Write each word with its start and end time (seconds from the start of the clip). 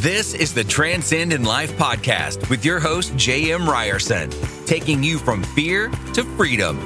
This 0.00 0.32
is 0.32 0.54
the 0.54 0.62
Transcendent 0.62 1.44
Life 1.44 1.72
podcast 1.72 2.48
with 2.50 2.64
your 2.64 2.78
host, 2.78 3.16
J.M. 3.16 3.68
Ryerson, 3.68 4.30
taking 4.64 5.02
you 5.02 5.18
from 5.18 5.42
fear 5.42 5.88
to 6.14 6.22
freedom. 6.36 6.78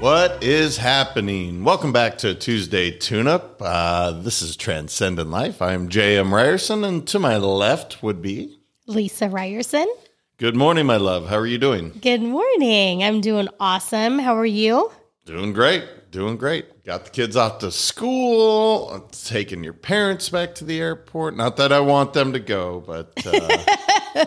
What 0.00 0.42
is 0.42 0.78
happening? 0.78 1.62
Welcome 1.62 1.92
back 1.92 2.16
to 2.18 2.34
Tuesday 2.34 2.90
Tune 2.90 3.28
Up. 3.28 3.60
Uh, 3.60 4.12
this 4.12 4.40
is 4.40 4.56
Transcendent 4.56 5.28
Life. 5.28 5.60
I'm 5.60 5.90
J.M. 5.90 6.32
Ryerson, 6.32 6.84
and 6.84 7.06
to 7.08 7.18
my 7.18 7.36
left 7.36 8.02
would 8.02 8.22
be 8.22 8.58
Lisa 8.86 9.28
Ryerson. 9.28 9.86
Good 10.38 10.56
morning, 10.56 10.86
my 10.86 10.96
love. 10.96 11.28
How 11.28 11.36
are 11.36 11.46
you 11.46 11.58
doing? 11.58 11.98
Good 12.00 12.22
morning. 12.22 13.04
I'm 13.04 13.20
doing 13.20 13.48
awesome. 13.60 14.18
How 14.18 14.34
are 14.38 14.46
you? 14.46 14.90
Doing 15.26 15.52
great. 15.52 15.84
Doing 16.12 16.36
great. 16.36 16.84
Got 16.84 17.06
the 17.06 17.10
kids 17.10 17.36
off 17.36 17.60
to 17.60 17.70
school, 17.70 19.08
taking 19.12 19.64
your 19.64 19.72
parents 19.72 20.28
back 20.28 20.54
to 20.56 20.64
the 20.66 20.78
airport. 20.78 21.34
Not 21.34 21.56
that 21.56 21.72
I 21.72 21.80
want 21.80 22.12
them 22.12 22.34
to 22.34 22.38
go, 22.38 22.84
but 22.86 23.14
uh, 23.24 24.26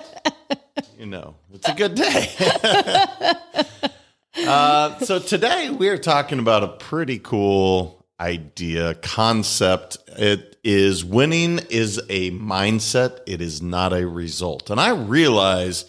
you 0.98 1.06
know, 1.06 1.36
it's 1.54 1.70
a 1.70 1.76
good 1.76 1.94
day. 1.94 2.34
uh, 4.48 4.98
so 4.98 5.20
today 5.20 5.70
we 5.70 5.90
are 5.90 6.00
talking 6.00 6.40
about 6.40 6.64
a 6.64 6.70
pretty 6.70 7.20
cool 7.20 8.04
idea, 8.20 8.96
concept. 8.96 10.00
It 10.18 10.58
is 10.64 11.06
winning 11.06 11.60
is 11.70 12.00
a 12.10 12.32
mindset, 12.32 13.20
it 13.28 13.42
is 13.42 13.62
not 13.62 13.94
a 13.94 14.08
result. 14.08 14.72
And 14.72 14.80
I 14.80 14.90
realize 14.90 15.86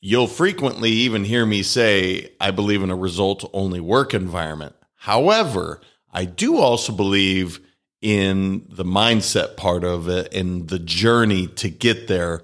you'll 0.00 0.28
frequently 0.28 0.90
even 0.90 1.24
hear 1.24 1.44
me 1.44 1.64
say, 1.64 2.30
I 2.40 2.52
believe 2.52 2.84
in 2.84 2.90
a 2.90 2.96
result 2.96 3.50
only 3.52 3.80
work 3.80 4.14
environment. 4.14 4.75
However, 5.06 5.80
I 6.12 6.24
do 6.24 6.58
also 6.58 6.92
believe 6.92 7.60
in 8.02 8.66
the 8.68 8.84
mindset 8.84 9.56
part 9.56 9.84
of 9.84 10.08
it 10.08 10.34
and 10.34 10.66
the 10.68 10.80
journey 10.80 11.46
to 11.46 11.68
get 11.68 12.08
there 12.08 12.42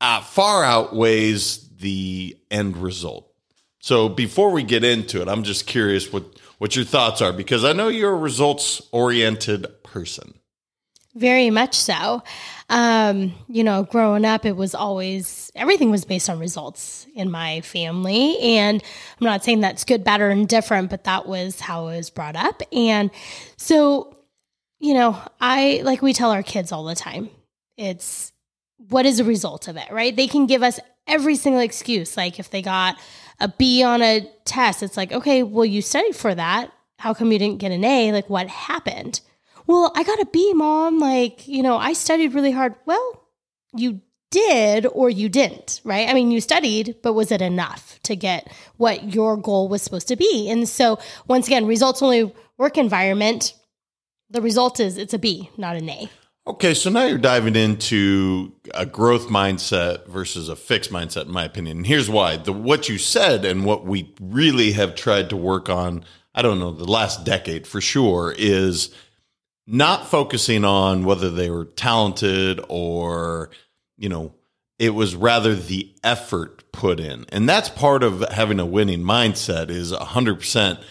uh, 0.00 0.20
far 0.20 0.62
outweighs 0.62 1.68
the 1.70 2.38
end 2.52 2.76
result. 2.76 3.32
So 3.80 4.08
before 4.08 4.52
we 4.52 4.62
get 4.62 4.84
into 4.84 5.20
it, 5.20 5.26
I'm 5.26 5.42
just 5.42 5.66
curious 5.66 6.12
what 6.12 6.22
what 6.58 6.76
your 6.76 6.84
thoughts 6.84 7.20
are 7.20 7.32
because 7.32 7.64
I 7.64 7.72
know 7.72 7.88
you're 7.88 8.14
a 8.14 8.16
results 8.16 8.80
oriented 8.92 9.66
person. 9.82 10.38
Very 11.16 11.50
much 11.50 11.74
so. 11.74 12.22
Um, 12.70 13.34
you 13.48 13.64
know, 13.64 13.84
growing 13.84 14.24
up, 14.26 14.44
it 14.44 14.56
was 14.56 14.74
always 14.74 15.50
everything 15.54 15.90
was 15.90 16.04
based 16.04 16.28
on 16.28 16.38
results 16.38 17.06
in 17.14 17.30
my 17.30 17.62
family. 17.62 18.38
And 18.40 18.82
I'm 19.20 19.24
not 19.24 19.42
saying 19.42 19.60
that's 19.60 19.84
good, 19.84 20.04
bad, 20.04 20.20
or 20.20 20.30
indifferent, 20.30 20.90
but 20.90 21.04
that 21.04 21.26
was 21.26 21.60
how 21.60 21.88
I 21.88 21.96
was 21.96 22.10
brought 22.10 22.36
up. 22.36 22.62
And 22.72 23.10
so, 23.56 24.16
you 24.80 24.92
know, 24.92 25.18
I 25.40 25.80
like 25.84 26.02
we 26.02 26.12
tell 26.12 26.30
our 26.30 26.42
kids 26.42 26.70
all 26.70 26.84
the 26.84 26.94
time 26.94 27.30
it's 27.78 28.32
what 28.88 29.06
is 29.06 29.18
the 29.18 29.24
result 29.24 29.68
of 29.68 29.76
it, 29.76 29.90
right? 29.90 30.14
They 30.14 30.26
can 30.26 30.46
give 30.46 30.62
us 30.62 30.78
every 31.06 31.36
single 31.36 31.62
excuse. 31.62 32.16
Like 32.16 32.38
if 32.38 32.50
they 32.50 32.60
got 32.60 32.96
a 33.40 33.48
B 33.48 33.82
on 33.82 34.02
a 34.02 34.30
test, 34.44 34.82
it's 34.82 34.96
like, 34.96 35.12
okay, 35.12 35.42
well, 35.42 35.64
you 35.64 35.80
studied 35.80 36.16
for 36.16 36.34
that. 36.34 36.72
How 36.98 37.14
come 37.14 37.32
you 37.32 37.38
didn't 37.38 37.60
get 37.60 37.72
an 37.72 37.84
A? 37.84 38.12
Like, 38.12 38.28
what 38.28 38.48
happened? 38.48 39.20
Well, 39.68 39.92
I 39.94 40.02
got 40.02 40.18
a 40.18 40.26
B, 40.26 40.54
mom. 40.54 40.98
Like, 40.98 41.46
you 41.46 41.62
know, 41.62 41.76
I 41.76 41.92
studied 41.92 42.34
really 42.34 42.50
hard. 42.50 42.74
Well, 42.86 43.28
you 43.76 44.00
did 44.30 44.86
or 44.86 45.10
you 45.10 45.28
didn't, 45.28 45.82
right? 45.84 46.08
I 46.08 46.14
mean, 46.14 46.30
you 46.30 46.40
studied, 46.40 46.96
but 47.02 47.12
was 47.12 47.30
it 47.30 47.42
enough 47.42 48.00
to 48.04 48.16
get 48.16 48.50
what 48.78 49.14
your 49.14 49.36
goal 49.36 49.68
was 49.68 49.82
supposed 49.82 50.08
to 50.08 50.16
be? 50.16 50.50
And 50.50 50.66
so, 50.66 50.98
once 51.28 51.46
again, 51.46 51.66
results 51.66 52.02
only 52.02 52.32
work 52.56 52.78
environment, 52.78 53.54
the 54.30 54.40
result 54.40 54.80
is 54.80 54.96
it's 54.96 55.14
a 55.14 55.18
B, 55.18 55.50
not 55.58 55.76
an 55.76 55.88
A. 55.88 56.10
Okay, 56.46 56.72
so 56.72 56.88
now 56.88 57.04
you're 57.04 57.18
diving 57.18 57.54
into 57.54 58.54
a 58.72 58.86
growth 58.86 59.28
mindset 59.28 60.06
versus 60.06 60.48
a 60.48 60.56
fixed 60.56 60.90
mindset, 60.90 61.26
in 61.26 61.32
my 61.32 61.44
opinion. 61.44 61.78
And 61.78 61.86
here's 61.86 62.08
why: 62.08 62.38
the 62.38 62.54
what 62.54 62.88
you 62.88 62.96
said 62.96 63.44
and 63.44 63.66
what 63.66 63.84
we 63.84 64.14
really 64.18 64.72
have 64.72 64.94
tried 64.94 65.28
to 65.28 65.36
work 65.36 65.68
on. 65.68 66.04
I 66.34 66.40
don't 66.40 66.58
know 66.58 66.70
the 66.70 66.90
last 66.90 67.24
decade 67.24 67.66
for 67.66 67.80
sure 67.80 68.34
is 68.38 68.94
not 69.68 70.06
focusing 70.06 70.64
on 70.64 71.04
whether 71.04 71.30
they 71.30 71.50
were 71.50 71.64
talented 71.64 72.60
or 72.68 73.50
you 73.96 74.08
know 74.08 74.34
it 74.78 74.90
was 74.90 75.14
rather 75.14 75.54
the 75.54 75.92
effort 76.02 76.70
put 76.72 76.98
in 77.00 77.26
and 77.30 77.48
that's 77.48 77.68
part 77.68 78.02
of 78.02 78.20
having 78.30 78.58
a 78.58 78.66
winning 78.66 79.02
mindset 79.02 79.68
is 79.68 79.92
100% 79.92 80.82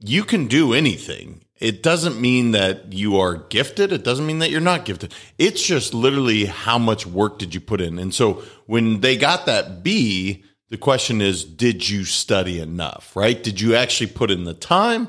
you 0.00 0.24
can 0.24 0.46
do 0.46 0.72
anything 0.72 1.42
it 1.62 1.80
doesn't 1.80 2.20
mean 2.20 2.50
that 2.50 2.92
you 2.92 3.20
are 3.20 3.36
gifted. 3.36 3.92
It 3.92 4.02
doesn't 4.02 4.26
mean 4.26 4.40
that 4.40 4.50
you're 4.50 4.60
not 4.60 4.84
gifted. 4.84 5.14
It's 5.38 5.62
just 5.62 5.94
literally 5.94 6.46
how 6.46 6.76
much 6.76 7.06
work 7.06 7.38
did 7.38 7.54
you 7.54 7.60
put 7.60 7.80
in. 7.80 8.00
And 8.00 8.12
so 8.12 8.42
when 8.66 9.00
they 9.00 9.16
got 9.16 9.46
that 9.46 9.84
B, 9.84 10.42
the 10.70 10.76
question 10.76 11.20
is, 11.20 11.44
did 11.44 11.88
you 11.88 12.04
study 12.04 12.58
enough, 12.58 13.14
right? 13.14 13.40
Did 13.40 13.60
you 13.60 13.76
actually 13.76 14.08
put 14.08 14.32
in 14.32 14.42
the 14.42 14.54
time 14.54 15.06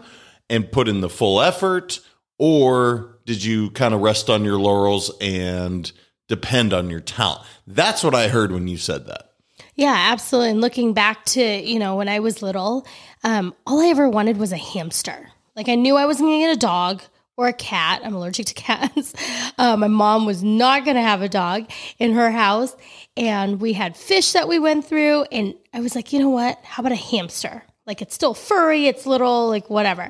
and 0.48 0.72
put 0.72 0.88
in 0.88 1.02
the 1.02 1.10
full 1.10 1.42
effort? 1.42 2.00
Or 2.38 3.20
did 3.26 3.44
you 3.44 3.70
kind 3.72 3.94
of 3.94 4.02
rest 4.02 4.30
on 4.30 4.44
your 4.44 4.60
laurels 4.60 5.12
and 5.22 5.92
depend 6.28 6.74
on 6.74 6.90
your 6.90 7.00
talent? 7.00 7.42
That's 7.68 8.04
what 8.04 8.16
I 8.16 8.28
heard 8.28 8.52
when 8.52 8.68
you 8.68 8.78
said 8.78 9.08
that. 9.08 9.30
Yeah, 9.76 9.96
absolutely. 10.12 10.52
And 10.52 10.62
looking 10.62 10.94
back 10.94 11.26
to, 11.26 11.42
you 11.42 11.80
know, 11.80 11.96
when 11.96 12.10
I 12.10 12.20
was 12.20 12.42
little, 12.42 12.86
um, 13.24 13.56
all 13.66 13.82
I 13.82 13.88
ever 13.88 14.10
wanted 14.10 14.38
was 14.38 14.52
a 14.52 14.58
hamster. 14.58 15.30
Like 15.56 15.70
I 15.70 15.76
knew 15.76 15.96
I 15.96 16.06
wasn't 16.06 16.28
going 16.28 16.42
to 16.42 16.48
get 16.48 16.58
a 16.58 16.60
dog 16.60 17.02
or 17.38 17.48
a 17.48 17.54
cat. 17.54 18.02
I'm 18.04 18.14
allergic 18.14 18.48
to 18.48 18.54
cats. 18.56 19.14
Uh, 19.58 19.78
my 19.78 19.88
mom 19.88 20.26
was 20.26 20.44
not 20.44 20.86
going 20.86 20.96
to 20.96 21.02
have 21.02 21.22
a 21.22 21.30
dog 21.30 21.70
in 21.98 22.14
her 22.14 22.32
house. 22.32 22.76
And 23.18 23.60
we 23.60 23.74
had 23.74 23.96
fish 23.96 24.34
that 24.34 24.48
we 24.48 24.60
went 24.60 24.86
through. 24.86 25.24
And 25.32 25.56
I 25.74 25.80
was 25.80 25.96
like, 25.96 26.14
you 26.14 26.20
know 26.20 26.30
what? 26.30 26.60
How 26.64 26.82
about 26.82 26.92
a 26.92 26.96
hamster? 26.96 27.64
Like 27.86 28.02
it's 28.02 28.16
still 28.16 28.34
furry, 28.34 28.88
it's 28.88 29.06
little, 29.06 29.50
like 29.50 29.70
whatever. 29.70 30.10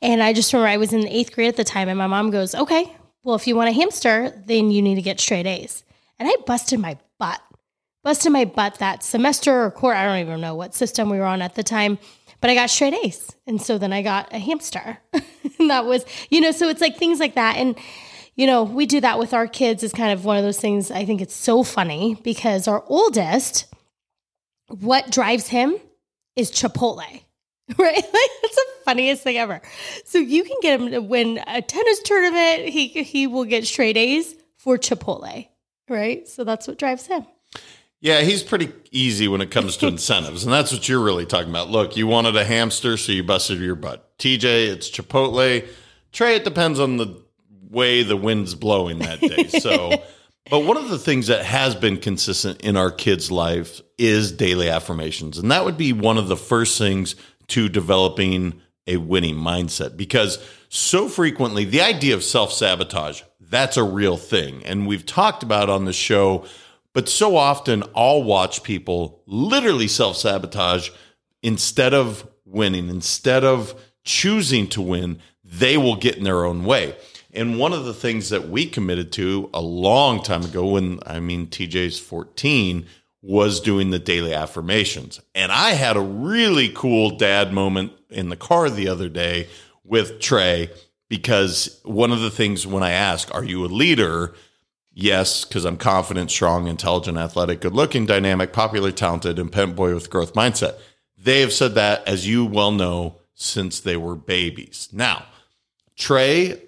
And 0.00 0.22
I 0.22 0.32
just 0.32 0.52
remember 0.52 0.68
I 0.68 0.76
was 0.76 0.92
in 0.92 1.06
eighth 1.06 1.32
grade 1.32 1.48
at 1.48 1.56
the 1.56 1.64
time, 1.64 1.88
and 1.88 1.98
my 1.98 2.06
mom 2.06 2.30
goes, 2.30 2.54
okay, 2.54 2.94
well, 3.24 3.34
if 3.34 3.46
you 3.46 3.56
want 3.56 3.70
a 3.70 3.72
hamster, 3.72 4.32
then 4.46 4.70
you 4.70 4.82
need 4.82 4.94
to 4.94 5.02
get 5.02 5.20
straight 5.20 5.46
A's. 5.46 5.84
And 6.18 6.28
I 6.28 6.34
busted 6.46 6.78
my 6.78 6.96
butt, 7.18 7.40
busted 8.04 8.32
my 8.32 8.44
butt 8.44 8.78
that 8.78 9.02
semester 9.02 9.64
or 9.64 9.70
quarter. 9.70 9.98
I 9.98 10.04
don't 10.04 10.18
even 10.18 10.40
know 10.40 10.54
what 10.54 10.74
system 10.74 11.10
we 11.10 11.18
were 11.18 11.24
on 11.24 11.42
at 11.42 11.54
the 11.54 11.62
time 11.62 11.98
but 12.40 12.50
I 12.50 12.54
got 12.54 12.70
straight 12.70 12.94
A's. 13.04 13.34
And 13.46 13.60
so 13.60 13.78
then 13.78 13.92
I 13.92 14.02
got 14.02 14.32
a 14.32 14.38
hamster. 14.38 14.98
and 15.12 15.70
that 15.70 15.86
was, 15.86 16.04
you 16.30 16.40
know, 16.40 16.52
so 16.52 16.68
it's 16.68 16.80
like 16.80 16.96
things 16.96 17.20
like 17.20 17.34
that. 17.34 17.56
And, 17.56 17.76
you 18.36 18.46
know, 18.46 18.62
we 18.62 18.86
do 18.86 19.00
that 19.00 19.18
with 19.18 19.34
our 19.34 19.46
kids 19.46 19.82
is 19.82 19.92
kind 19.92 20.12
of 20.12 20.24
one 20.24 20.36
of 20.36 20.44
those 20.44 20.60
things. 20.60 20.90
I 20.90 21.04
think 21.04 21.20
it's 21.20 21.34
so 21.34 21.62
funny 21.62 22.16
because 22.22 22.68
our 22.68 22.84
oldest, 22.86 23.66
what 24.68 25.10
drives 25.10 25.48
him 25.48 25.76
is 26.38 26.50
Chipotle. 26.50 27.04
Right? 27.76 27.96
Like 27.96 28.30
that's 28.42 28.54
the 28.54 28.64
funniest 28.86 29.22
thing 29.22 29.36
ever. 29.36 29.60
So 30.06 30.16
you 30.16 30.42
can 30.42 30.56
get 30.62 30.80
him 30.80 30.90
to 30.92 31.00
win 31.00 31.38
a 31.46 31.60
tennis 31.60 32.00
tournament. 32.00 32.70
He 32.70 32.88
he 32.88 33.26
will 33.26 33.44
get 33.44 33.66
straight 33.66 33.98
A's 33.98 34.34
for 34.56 34.78
Chipotle. 34.78 35.46
Right? 35.86 36.26
So 36.26 36.44
that's 36.44 36.66
what 36.66 36.78
drives 36.78 37.06
him. 37.06 37.26
Yeah, 38.00 38.20
he's 38.20 38.42
pretty 38.42 38.72
easy 38.90 39.26
when 39.28 39.40
it 39.40 39.50
comes 39.50 39.76
to 39.78 39.86
incentives. 39.86 40.44
And 40.44 40.52
that's 40.52 40.72
what 40.72 40.88
you're 40.88 41.02
really 41.02 41.26
talking 41.26 41.50
about. 41.50 41.68
Look, 41.68 41.94
you 41.94 42.06
wanted 42.06 42.36
a 42.36 42.44
hamster, 42.44 42.96
so 42.96 43.12
you 43.12 43.24
busted 43.24 43.58
your 43.58 43.74
butt. 43.74 44.16
TJ, 44.18 44.68
it's 44.68 44.88
Chipotle. 44.90 45.66
Trey, 46.12 46.36
it 46.36 46.44
depends 46.44 46.78
on 46.78 46.96
the 46.96 47.22
way 47.68 48.02
the 48.02 48.16
wind's 48.16 48.54
blowing 48.54 49.00
that 49.00 49.20
day. 49.20 49.48
So, 49.48 50.02
but 50.50 50.60
one 50.60 50.76
of 50.76 50.88
the 50.88 50.98
things 50.98 51.26
that 51.28 51.44
has 51.44 51.74
been 51.74 51.98
consistent 51.98 52.60
in 52.62 52.76
our 52.76 52.90
kids' 52.90 53.30
life 53.30 53.80
is 53.98 54.32
daily 54.32 54.68
affirmations. 54.68 55.38
And 55.38 55.50
that 55.50 55.64
would 55.64 55.76
be 55.76 55.92
one 55.92 56.18
of 56.18 56.28
the 56.28 56.36
first 56.36 56.78
things 56.78 57.16
to 57.48 57.68
developing 57.68 58.60
a 58.86 58.96
winning 58.96 59.36
mindset 59.36 59.96
because 59.96 60.38
so 60.68 61.08
frequently 61.08 61.64
the 61.64 61.82
idea 61.82 62.14
of 62.14 62.24
self 62.24 62.52
sabotage, 62.52 63.22
that's 63.40 63.76
a 63.76 63.82
real 63.82 64.16
thing. 64.16 64.64
And 64.64 64.86
we've 64.86 65.06
talked 65.06 65.42
about 65.42 65.70
on 65.70 65.84
the 65.84 65.92
show 65.92 66.46
but 66.98 67.08
so 67.08 67.36
often 67.36 67.84
I'll 67.94 68.24
watch 68.24 68.64
people 68.64 69.22
literally 69.24 69.86
self 69.86 70.16
sabotage 70.16 70.90
instead 71.44 71.94
of 71.94 72.26
winning, 72.44 72.88
instead 72.88 73.44
of 73.44 73.80
choosing 74.04 74.66
to 74.70 74.82
win, 74.82 75.20
they 75.44 75.76
will 75.76 75.94
get 75.94 76.16
in 76.16 76.24
their 76.24 76.44
own 76.44 76.64
way. 76.64 76.96
And 77.32 77.58
one 77.58 77.72
of 77.72 77.84
the 77.84 77.94
things 77.94 78.30
that 78.30 78.48
we 78.48 78.66
committed 78.66 79.12
to 79.12 79.50
a 79.52 79.60
long 79.60 80.22
time 80.22 80.44
ago, 80.44 80.66
when 80.66 80.98
I 81.04 81.20
mean 81.20 81.46
TJ's 81.46 81.98
14, 81.98 82.86
was 83.20 83.60
doing 83.60 83.90
the 83.90 83.98
daily 83.98 84.32
affirmations. 84.32 85.20
And 85.34 85.52
I 85.52 85.70
had 85.70 85.96
a 85.96 86.00
really 86.00 86.70
cool 86.70 87.16
dad 87.16 87.52
moment 87.52 87.92
in 88.10 88.28
the 88.28 88.36
car 88.36 88.70
the 88.70 88.88
other 88.88 89.08
day 89.08 89.48
with 89.84 90.20
Trey 90.20 90.70
because 91.08 91.80
one 91.84 92.12
of 92.12 92.20
the 92.20 92.30
things 92.30 92.66
when 92.66 92.82
I 92.82 92.90
ask, 92.90 93.34
Are 93.34 93.44
you 93.44 93.64
a 93.64 93.66
leader? 93.66 94.34
Yes, 94.92 95.44
because 95.44 95.64
I'm 95.64 95.76
confident, 95.76 96.30
strong, 96.30 96.66
intelligent, 96.66 97.18
athletic, 97.18 97.60
good 97.60 97.74
looking, 97.74 98.04
dynamic, 98.04 98.52
popular, 98.52 98.90
talented, 98.90 99.38
and 99.38 99.52
pent 99.52 99.76
boy 99.76 99.94
with 99.94 100.10
growth 100.10 100.34
mindset. 100.34 100.76
They 101.16 101.40
have 101.40 101.52
said 101.52 101.74
that, 101.76 102.06
as 102.08 102.26
you 102.26 102.44
well 102.44 102.72
know, 102.72 103.20
since 103.34 103.78
they 103.78 103.96
were 103.96 104.16
babies. 104.16 104.88
Now, 104.92 105.26
Trey 105.96 106.60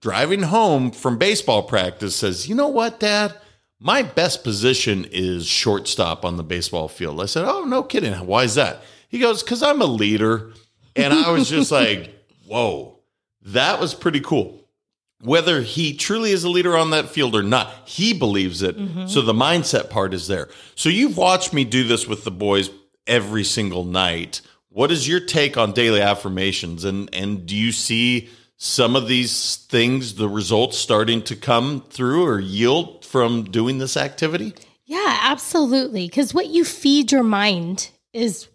driving 0.00 0.42
home 0.42 0.90
from 0.90 1.18
baseball 1.18 1.62
practice 1.62 2.16
says, 2.16 2.48
You 2.48 2.54
know 2.54 2.68
what, 2.68 3.00
Dad? 3.00 3.34
My 3.80 4.02
best 4.02 4.42
position 4.42 5.06
is 5.10 5.46
shortstop 5.46 6.24
on 6.24 6.36
the 6.36 6.42
baseball 6.42 6.88
field. 6.88 7.20
I 7.20 7.26
said, 7.26 7.44
Oh, 7.44 7.64
no 7.64 7.82
kidding. 7.82 8.12
Why 8.26 8.44
is 8.44 8.54
that? 8.54 8.82
He 9.08 9.18
goes, 9.18 9.42
Because 9.42 9.62
I'm 9.62 9.80
a 9.80 9.86
leader. 9.86 10.52
And 10.96 11.12
I 11.12 11.30
was 11.30 11.48
just 11.48 11.70
like, 11.72 12.14
Whoa, 12.46 12.98
that 13.42 13.80
was 13.80 13.94
pretty 13.94 14.20
cool. 14.20 14.54
Whether 15.20 15.62
he 15.62 15.96
truly 15.96 16.30
is 16.30 16.44
a 16.44 16.48
leader 16.48 16.76
on 16.76 16.90
that 16.90 17.08
field 17.08 17.34
or 17.34 17.42
not, 17.42 17.72
he 17.84 18.12
believes 18.12 18.62
it. 18.62 18.78
Mm-hmm. 18.78 19.08
So 19.08 19.20
the 19.20 19.32
mindset 19.32 19.90
part 19.90 20.14
is 20.14 20.28
there. 20.28 20.48
So 20.76 20.88
you've 20.88 21.16
watched 21.16 21.52
me 21.52 21.64
do 21.64 21.82
this 21.82 22.06
with 22.06 22.22
the 22.22 22.30
boys 22.30 22.70
every 23.04 23.42
single 23.42 23.84
night. 23.84 24.42
What 24.68 24.92
is 24.92 25.08
your 25.08 25.18
take 25.18 25.56
on 25.56 25.72
daily 25.72 26.00
affirmations? 26.00 26.84
And 26.84 27.12
and 27.12 27.46
do 27.46 27.56
you 27.56 27.72
see 27.72 28.28
some 28.58 28.96
of 28.96 29.06
these 29.06 29.56
things, 29.56 30.16
the 30.16 30.28
results 30.28 30.76
starting 30.76 31.22
to 31.22 31.36
come 31.36 31.80
through 31.88 32.26
or 32.26 32.40
yield 32.40 33.04
from 33.04 33.44
doing 33.44 33.78
this 33.78 33.96
activity? 33.96 34.52
Yeah, 34.84 35.18
absolutely. 35.22 36.06
Because 36.06 36.34
what 36.34 36.48
you 36.48 36.64
feed 36.64 37.12
your 37.12 37.22
mind 37.22 37.90
is 38.12 38.48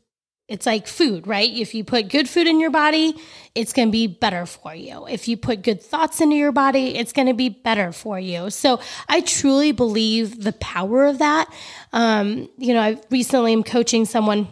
it's 0.50 0.66
like 0.66 0.88
food, 0.88 1.26
right? 1.26 1.50
If 1.50 1.74
you 1.74 1.86
put 1.86 2.10
good 2.10 2.28
food 2.28 2.48
in 2.48 2.60
your 2.60 2.70
body, 2.70 3.16
it's 3.56 3.72
going 3.72 3.88
to 3.88 3.92
be 3.92 4.08
better 4.08 4.46
for 4.46 4.76
you. 4.76 5.08
If 5.08 5.30
you 5.30 5.38
put 5.38 5.62
good 5.62 5.82
thoughts 5.82 6.20
into 6.20 6.36
your 6.36 6.52
body, 6.52 6.98
it's 6.98 7.14
going 7.14 7.30
to 7.30 7.34
be 7.34 7.48
better 7.48 7.94
for 7.94 8.20
you. 8.20 8.50
So 8.50 8.82
I 9.08 9.22
truly 9.22 9.72
believe 9.72 10.44
the 10.44 10.52
power 10.54 11.06
of 11.06 11.20
that. 11.20 11.52
Um, 11.94 12.50
you 12.58 12.74
know, 12.74 12.82
I 12.82 13.02
recently 13.10 13.54
am 13.54 13.64
coaching 13.64 14.04
someone 14.04 14.50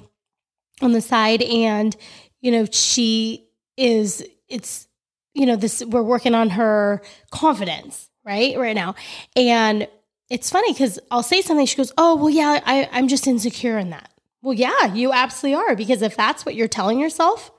on 0.81 0.93
the 0.93 1.01
side, 1.01 1.41
and 1.41 1.95
you 2.39 2.51
know, 2.51 2.65
she 2.71 3.49
is. 3.75 4.25
It's 4.47 4.87
you 5.33 5.45
know 5.45 5.55
this. 5.55 5.83
We're 5.85 6.03
working 6.03 6.35
on 6.35 6.49
her 6.51 7.01
confidence, 7.31 8.09
right, 8.25 8.57
right 8.57 8.75
now, 8.75 8.95
and 9.35 9.87
it's 10.29 10.49
funny 10.49 10.71
because 10.73 10.99
I'll 11.09 11.23
say 11.23 11.41
something. 11.41 11.65
She 11.65 11.75
goes, 11.77 11.91
"Oh, 11.97 12.15
well, 12.15 12.29
yeah, 12.29 12.59
I, 12.65 12.89
I'm 12.91 13.07
just 13.07 13.27
insecure 13.27 13.77
in 13.77 13.89
that." 13.91 14.11
Well, 14.41 14.53
yeah, 14.53 14.93
you 14.93 15.11
absolutely 15.11 15.61
are. 15.61 15.75
Because 15.75 16.01
if 16.01 16.15
that's 16.15 16.45
what 16.45 16.55
you're 16.55 16.67
telling 16.67 16.99
yourself, 16.99 17.51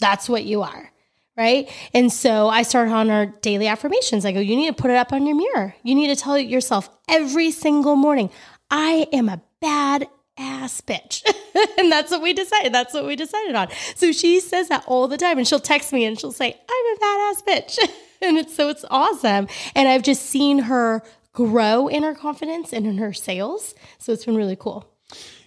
that's 0.00 0.28
what 0.28 0.44
you 0.44 0.62
are. 0.62 0.90
Right. 1.36 1.70
And 1.94 2.12
so 2.12 2.48
I 2.48 2.62
started 2.62 2.92
on 2.92 3.08
our 3.08 3.26
daily 3.26 3.66
affirmations. 3.66 4.26
I 4.26 4.32
go, 4.32 4.40
you 4.40 4.56
need 4.56 4.66
to 4.66 4.82
put 4.82 4.90
it 4.90 4.96
up 4.96 5.12
on 5.12 5.26
your 5.26 5.36
mirror. 5.36 5.74
You 5.82 5.94
need 5.94 6.08
to 6.08 6.16
tell 6.16 6.36
yourself 6.38 6.90
every 7.08 7.50
single 7.50 7.96
morning, 7.96 8.30
I 8.70 9.06
am 9.12 9.28
a 9.28 9.40
bad 9.60 10.06
ass 10.40 10.80
bitch. 10.80 11.22
and 11.78 11.92
that's 11.92 12.10
what 12.10 12.22
we 12.22 12.32
decided. 12.32 12.72
That's 12.72 12.94
what 12.94 13.06
we 13.06 13.14
decided 13.16 13.54
on. 13.54 13.68
So 13.94 14.12
she 14.12 14.40
says 14.40 14.68
that 14.68 14.84
all 14.86 15.06
the 15.06 15.18
time 15.18 15.38
and 15.38 15.46
she'll 15.46 15.60
text 15.60 15.92
me 15.92 16.04
and 16.04 16.18
she'll 16.18 16.32
say, 16.32 16.56
I'm 16.68 16.96
a 16.96 16.98
badass 16.98 17.44
bitch. 17.44 17.78
and 18.22 18.38
it's 18.38 18.54
so 18.54 18.68
it's 18.68 18.84
awesome. 18.90 19.48
And 19.74 19.88
I've 19.88 20.02
just 20.02 20.26
seen 20.26 20.60
her 20.60 21.02
grow 21.32 21.88
in 21.88 22.02
her 22.02 22.14
confidence 22.14 22.72
and 22.72 22.86
in 22.86 22.98
her 22.98 23.12
sales. 23.12 23.74
So 23.98 24.12
it's 24.12 24.24
been 24.24 24.36
really 24.36 24.56
cool. 24.56 24.86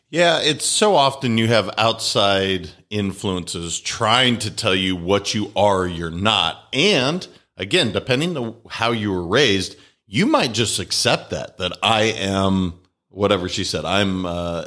Yeah, 0.10 0.42
it's 0.42 0.66
so 0.66 0.96
often 0.96 1.40
you 1.40 1.48
have 1.48 1.72
outside 1.76 2.70
influences 2.92 3.80
trying 3.80 4.38
to 4.40 4.52
tell 4.52 4.76
you 4.76 4.96
what 4.96 5.34
you 5.34 5.52
are 5.56 5.88
you're 5.88 6.12
not. 6.12 6.68
And 6.72 7.28
again, 7.58 7.92
depending 7.92 8.38
on 8.38 8.58
how 8.70 8.92
you 8.92 9.12
were 9.12 9.26
raised, 9.26 9.76
you 10.06 10.28
might 10.28 10.54
just 10.54 10.78
accept 10.78 11.32
that, 11.32 11.58
that 11.58 11.76
I 11.82 12.04
am 12.04 12.76
whatever 13.14 13.48
she 13.48 13.64
said. 13.64 13.86
I'm, 13.86 14.26
uh, 14.26 14.66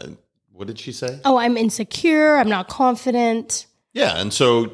what 0.53 0.67
did 0.67 0.79
she 0.79 0.93
say? 0.93 1.21
Oh, 1.25 1.37
I'm 1.37 1.57
insecure. 1.57 2.37
I'm 2.37 2.49
not 2.49 2.69
confident. 2.69 3.67
Yeah. 3.93 4.19
And 4.19 4.33
so 4.33 4.73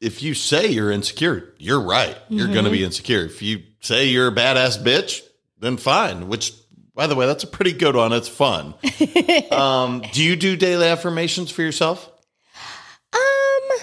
if 0.00 0.22
you 0.22 0.34
say 0.34 0.68
you're 0.68 0.90
insecure, 0.90 1.54
you're 1.58 1.80
right. 1.80 2.16
You're 2.28 2.48
going 2.48 2.64
to 2.64 2.70
be 2.70 2.84
insecure. 2.84 3.24
If 3.24 3.42
you 3.42 3.62
say 3.80 4.06
you're 4.06 4.28
a 4.28 4.32
badass 4.32 4.82
bitch, 4.82 5.22
then 5.58 5.76
fine, 5.76 6.28
which 6.28 6.52
by 6.94 7.08
the 7.08 7.16
way, 7.16 7.26
that's 7.26 7.42
a 7.42 7.48
pretty 7.48 7.72
good 7.72 7.96
one. 7.96 8.12
It's 8.12 8.28
fun. 8.28 8.74
um, 9.50 10.02
do 10.12 10.22
you 10.22 10.36
do 10.36 10.56
daily 10.56 10.86
affirmations 10.86 11.50
for 11.50 11.62
yourself? 11.62 12.08
Um, 13.12 13.78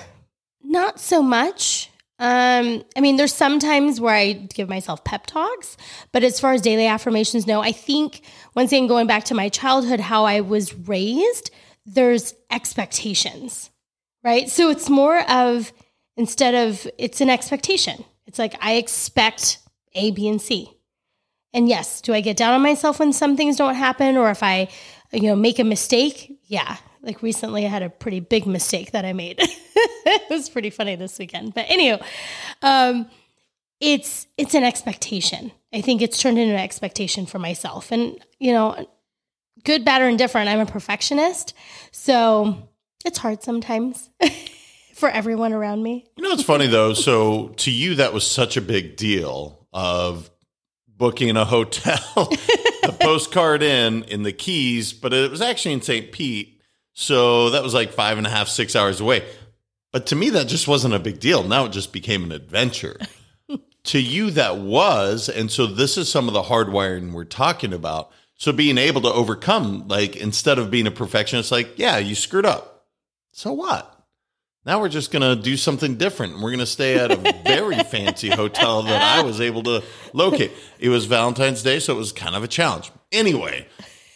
not 0.63 0.99
so 0.99 1.21
much. 1.21 1.80
Um, 2.21 2.83
I 2.95 3.01
mean, 3.01 3.17
there's 3.17 3.33
some 3.33 3.57
times 3.57 3.99
where 3.99 4.13
I 4.13 4.33
give 4.33 4.69
myself 4.69 5.03
pep 5.03 5.25
talks, 5.25 5.75
but 6.11 6.23
as 6.23 6.39
far 6.39 6.53
as 6.53 6.61
daily 6.61 6.85
affirmations, 6.85 7.47
no. 7.47 7.61
I 7.61 7.71
think 7.71 8.21
once 8.55 8.71
again, 8.71 8.85
going 8.85 9.07
back 9.07 9.23
to 9.25 9.33
my 9.33 9.49
childhood, 9.49 9.99
how 9.99 10.25
I 10.25 10.41
was 10.41 10.75
raised, 10.75 11.49
there's 11.83 12.35
expectations, 12.51 13.71
right? 14.23 14.47
So 14.51 14.69
it's 14.69 14.87
more 14.87 15.27
of 15.31 15.73
instead 16.15 16.53
of 16.53 16.87
it's 16.99 17.21
an 17.21 17.29
expectation. 17.31 18.05
It's 18.27 18.37
like 18.37 18.53
I 18.61 18.73
expect 18.73 19.57
A, 19.95 20.11
B, 20.11 20.27
and 20.27 20.39
C. 20.39 20.71
And 21.55 21.67
yes, 21.67 22.01
do 22.01 22.13
I 22.13 22.21
get 22.21 22.37
down 22.37 22.53
on 22.53 22.61
myself 22.61 22.99
when 22.99 23.13
some 23.13 23.35
things 23.35 23.57
don't 23.57 23.73
happen 23.73 24.15
or 24.15 24.29
if 24.29 24.43
I, 24.43 24.67
you 25.11 25.23
know, 25.23 25.35
make 25.35 25.57
a 25.57 25.63
mistake? 25.63 26.39
Yeah. 26.45 26.77
Like 27.01 27.21
recently 27.21 27.65
I 27.65 27.69
had 27.69 27.83
a 27.83 27.89
pretty 27.89 28.19
big 28.19 28.45
mistake 28.45 28.91
that 28.91 29.05
I 29.05 29.13
made. 29.13 29.37
it 29.39 30.29
was 30.29 30.49
pretty 30.49 30.69
funny 30.69 30.95
this 30.95 31.17
weekend. 31.17 31.53
But 31.53 31.65
anyway, 31.67 32.01
um, 32.61 33.09
it's 33.79 34.27
it's 34.37 34.53
an 34.53 34.63
expectation. 34.63 35.51
I 35.73 35.81
think 35.81 36.01
it's 36.01 36.21
turned 36.21 36.37
into 36.37 36.53
an 36.53 36.59
expectation 36.59 37.25
for 37.25 37.39
myself. 37.39 37.91
And, 37.91 38.19
you 38.39 38.51
know, 38.51 38.87
good, 39.63 39.85
bad, 39.85 40.01
or 40.01 40.07
indifferent, 40.07 40.49
I'm 40.49 40.59
a 40.59 40.65
perfectionist. 40.65 41.53
So 41.91 42.69
it's 43.05 43.17
hard 43.17 43.41
sometimes 43.41 44.09
for 44.93 45.09
everyone 45.09 45.53
around 45.53 45.81
me. 45.81 46.05
You 46.15 46.23
know, 46.23 46.31
it's 46.31 46.43
funny 46.43 46.67
though. 46.67 46.93
So 46.93 47.49
to 47.57 47.71
you, 47.71 47.95
that 47.95 48.13
was 48.13 48.25
such 48.25 48.57
a 48.57 48.61
big 48.61 48.97
deal 48.97 49.67
of 49.73 50.29
booking 50.87 51.35
a 51.35 51.45
hotel, 51.45 51.99
a 52.83 52.91
Postcard 52.91 53.63
Inn 53.63 54.03
in 54.03 54.23
the 54.23 54.31
Keys, 54.31 54.93
but 54.93 55.13
it 55.13 55.31
was 55.31 55.41
actually 55.41 55.73
in 55.73 55.81
St. 55.81 56.11
Pete. 56.11 56.60
So 56.93 57.51
that 57.51 57.63
was 57.63 57.73
like 57.73 57.93
five 57.93 58.17
and 58.17 58.27
a 58.27 58.29
half, 58.29 58.47
six 58.47 58.75
hours 58.75 58.99
away. 58.99 59.23
But 59.91 60.07
to 60.07 60.15
me, 60.15 60.29
that 60.31 60.47
just 60.47 60.67
wasn't 60.67 60.93
a 60.93 60.99
big 60.99 61.19
deal. 61.19 61.43
Now 61.43 61.65
it 61.65 61.71
just 61.71 61.91
became 61.91 62.23
an 62.23 62.31
adventure. 62.31 62.97
to 63.83 63.99
you, 63.99 64.31
that 64.31 64.57
was. 64.57 65.29
And 65.29 65.51
so 65.51 65.67
this 65.67 65.97
is 65.97 66.09
some 66.09 66.27
of 66.27 66.33
the 66.33 66.43
hardwiring 66.43 67.11
we're 67.11 67.25
talking 67.25 67.73
about. 67.73 68.11
So 68.35 68.51
being 68.51 68.77
able 68.77 69.01
to 69.01 69.11
overcome, 69.11 69.87
like, 69.87 70.15
instead 70.15 70.57
of 70.57 70.71
being 70.71 70.87
a 70.87 70.91
perfectionist, 70.91 71.51
like, 71.51 71.77
yeah, 71.77 71.97
you 71.97 72.15
screwed 72.15 72.45
up. 72.45 72.87
So 73.33 73.53
what? 73.53 73.87
Now 74.65 74.79
we're 74.79 74.89
just 74.89 75.11
going 75.11 75.21
to 75.21 75.41
do 75.41 75.57
something 75.57 75.95
different. 75.95 76.33
And 76.33 76.43
we're 76.43 76.51
going 76.51 76.59
to 76.59 76.65
stay 76.65 76.97
at 76.97 77.11
a 77.11 77.41
very 77.43 77.79
fancy 77.83 78.29
hotel 78.29 78.83
that 78.83 79.01
I 79.01 79.23
was 79.23 79.41
able 79.41 79.63
to 79.63 79.83
locate. 80.13 80.51
It 80.79 80.89
was 80.89 81.05
Valentine's 81.05 81.63
Day, 81.63 81.79
so 81.79 81.93
it 81.93 81.97
was 81.97 82.11
kind 82.11 82.35
of 82.35 82.43
a 82.43 82.47
challenge. 82.47 82.91
Anyway, 83.11 83.67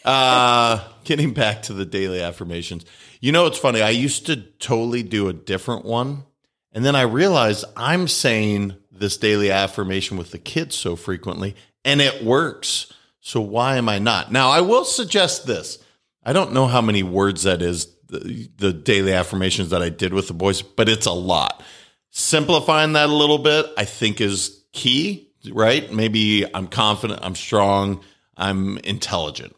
uh, 0.06 0.88
getting 1.04 1.34
back 1.34 1.62
to 1.62 1.72
the 1.72 1.84
daily 1.84 2.22
affirmations. 2.22 2.84
You 3.20 3.32
know, 3.32 3.46
it's 3.46 3.58
funny. 3.58 3.82
I 3.82 3.90
used 3.90 4.26
to 4.26 4.36
totally 4.36 5.02
do 5.02 5.28
a 5.28 5.32
different 5.32 5.84
one. 5.84 6.24
And 6.72 6.84
then 6.84 6.94
I 6.94 7.02
realized 7.02 7.64
I'm 7.76 8.06
saying 8.06 8.76
this 8.90 9.16
daily 9.16 9.50
affirmation 9.50 10.16
with 10.16 10.30
the 10.30 10.38
kids 10.38 10.74
so 10.74 10.94
frequently, 10.94 11.56
and 11.84 12.00
it 12.00 12.24
works. 12.24 12.92
So 13.20 13.40
why 13.40 13.76
am 13.76 13.88
I 13.88 13.98
not? 13.98 14.30
Now, 14.30 14.50
I 14.50 14.60
will 14.60 14.84
suggest 14.84 15.46
this. 15.46 15.78
I 16.22 16.32
don't 16.32 16.52
know 16.52 16.66
how 16.66 16.80
many 16.80 17.02
words 17.02 17.44
that 17.44 17.62
is 17.62 17.86
the, 18.08 18.48
the 18.56 18.72
daily 18.72 19.12
affirmations 19.12 19.70
that 19.70 19.82
I 19.82 19.88
did 19.88 20.12
with 20.12 20.28
the 20.28 20.34
boys, 20.34 20.62
but 20.62 20.88
it's 20.88 21.06
a 21.06 21.12
lot. 21.12 21.62
Simplifying 22.10 22.92
that 22.92 23.08
a 23.08 23.14
little 23.14 23.38
bit, 23.38 23.66
I 23.76 23.84
think, 23.84 24.20
is 24.20 24.64
key, 24.72 25.30
right? 25.50 25.92
Maybe 25.92 26.44
I'm 26.54 26.68
confident, 26.68 27.20
I'm 27.22 27.34
strong, 27.34 28.00
I'm 28.36 28.78
intelligent. 28.78 29.56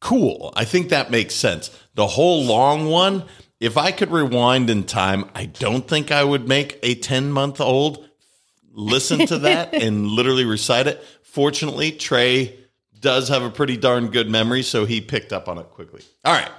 Cool. 0.00 0.52
I 0.56 0.64
think 0.64 0.90
that 0.90 1.10
makes 1.10 1.34
sense. 1.34 1.70
The 1.94 2.06
whole 2.06 2.44
long 2.44 2.88
one, 2.88 3.24
if 3.60 3.76
I 3.76 3.90
could 3.90 4.10
rewind 4.10 4.70
in 4.70 4.84
time, 4.84 5.30
I 5.34 5.46
don't 5.46 5.86
think 5.86 6.12
I 6.12 6.22
would 6.22 6.48
make 6.48 6.78
a 6.82 6.94
10 6.94 7.32
month 7.32 7.60
old 7.60 8.08
listen 8.70 9.26
to 9.26 9.38
that 9.38 9.74
and 9.82 10.06
literally 10.06 10.44
recite 10.44 10.86
it. 10.86 11.02
Fortunately, 11.22 11.92
Trey 11.92 12.58
does 13.00 13.28
have 13.28 13.42
a 13.42 13.50
pretty 13.50 13.76
darn 13.76 14.08
good 14.08 14.30
memory, 14.30 14.62
so 14.62 14.84
he 14.84 15.00
picked 15.00 15.32
up 15.32 15.48
on 15.48 15.58
it 15.58 15.70
quickly. 15.70 16.02
All 16.24 16.32
right. 16.32 16.50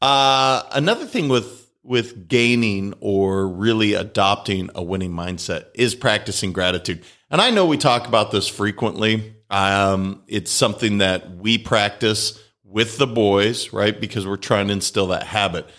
Uh, 0.00 0.62
another 0.72 1.06
thing 1.06 1.28
with 1.28 1.62
with 1.82 2.28
gaining 2.28 2.94
or 3.00 3.46
really 3.46 3.92
adopting 3.92 4.70
a 4.74 4.82
winning 4.82 5.12
mindset 5.12 5.66
is 5.74 5.94
practicing 5.94 6.50
gratitude. 6.50 7.04
And 7.30 7.42
I 7.42 7.50
know 7.50 7.66
we 7.66 7.76
talk 7.76 8.08
about 8.08 8.30
this 8.30 8.48
frequently. 8.48 9.34
Um, 9.50 10.22
it's 10.26 10.50
something 10.50 10.98
that 10.98 11.36
we 11.36 11.58
practice 11.58 12.42
with 12.74 12.98
the 12.98 13.06
boys, 13.06 13.72
right? 13.72 13.98
Because 13.98 14.26
we're 14.26 14.36
trying 14.36 14.66
to 14.66 14.72
instill 14.72 15.06
that 15.06 15.28
habit. 15.28 15.70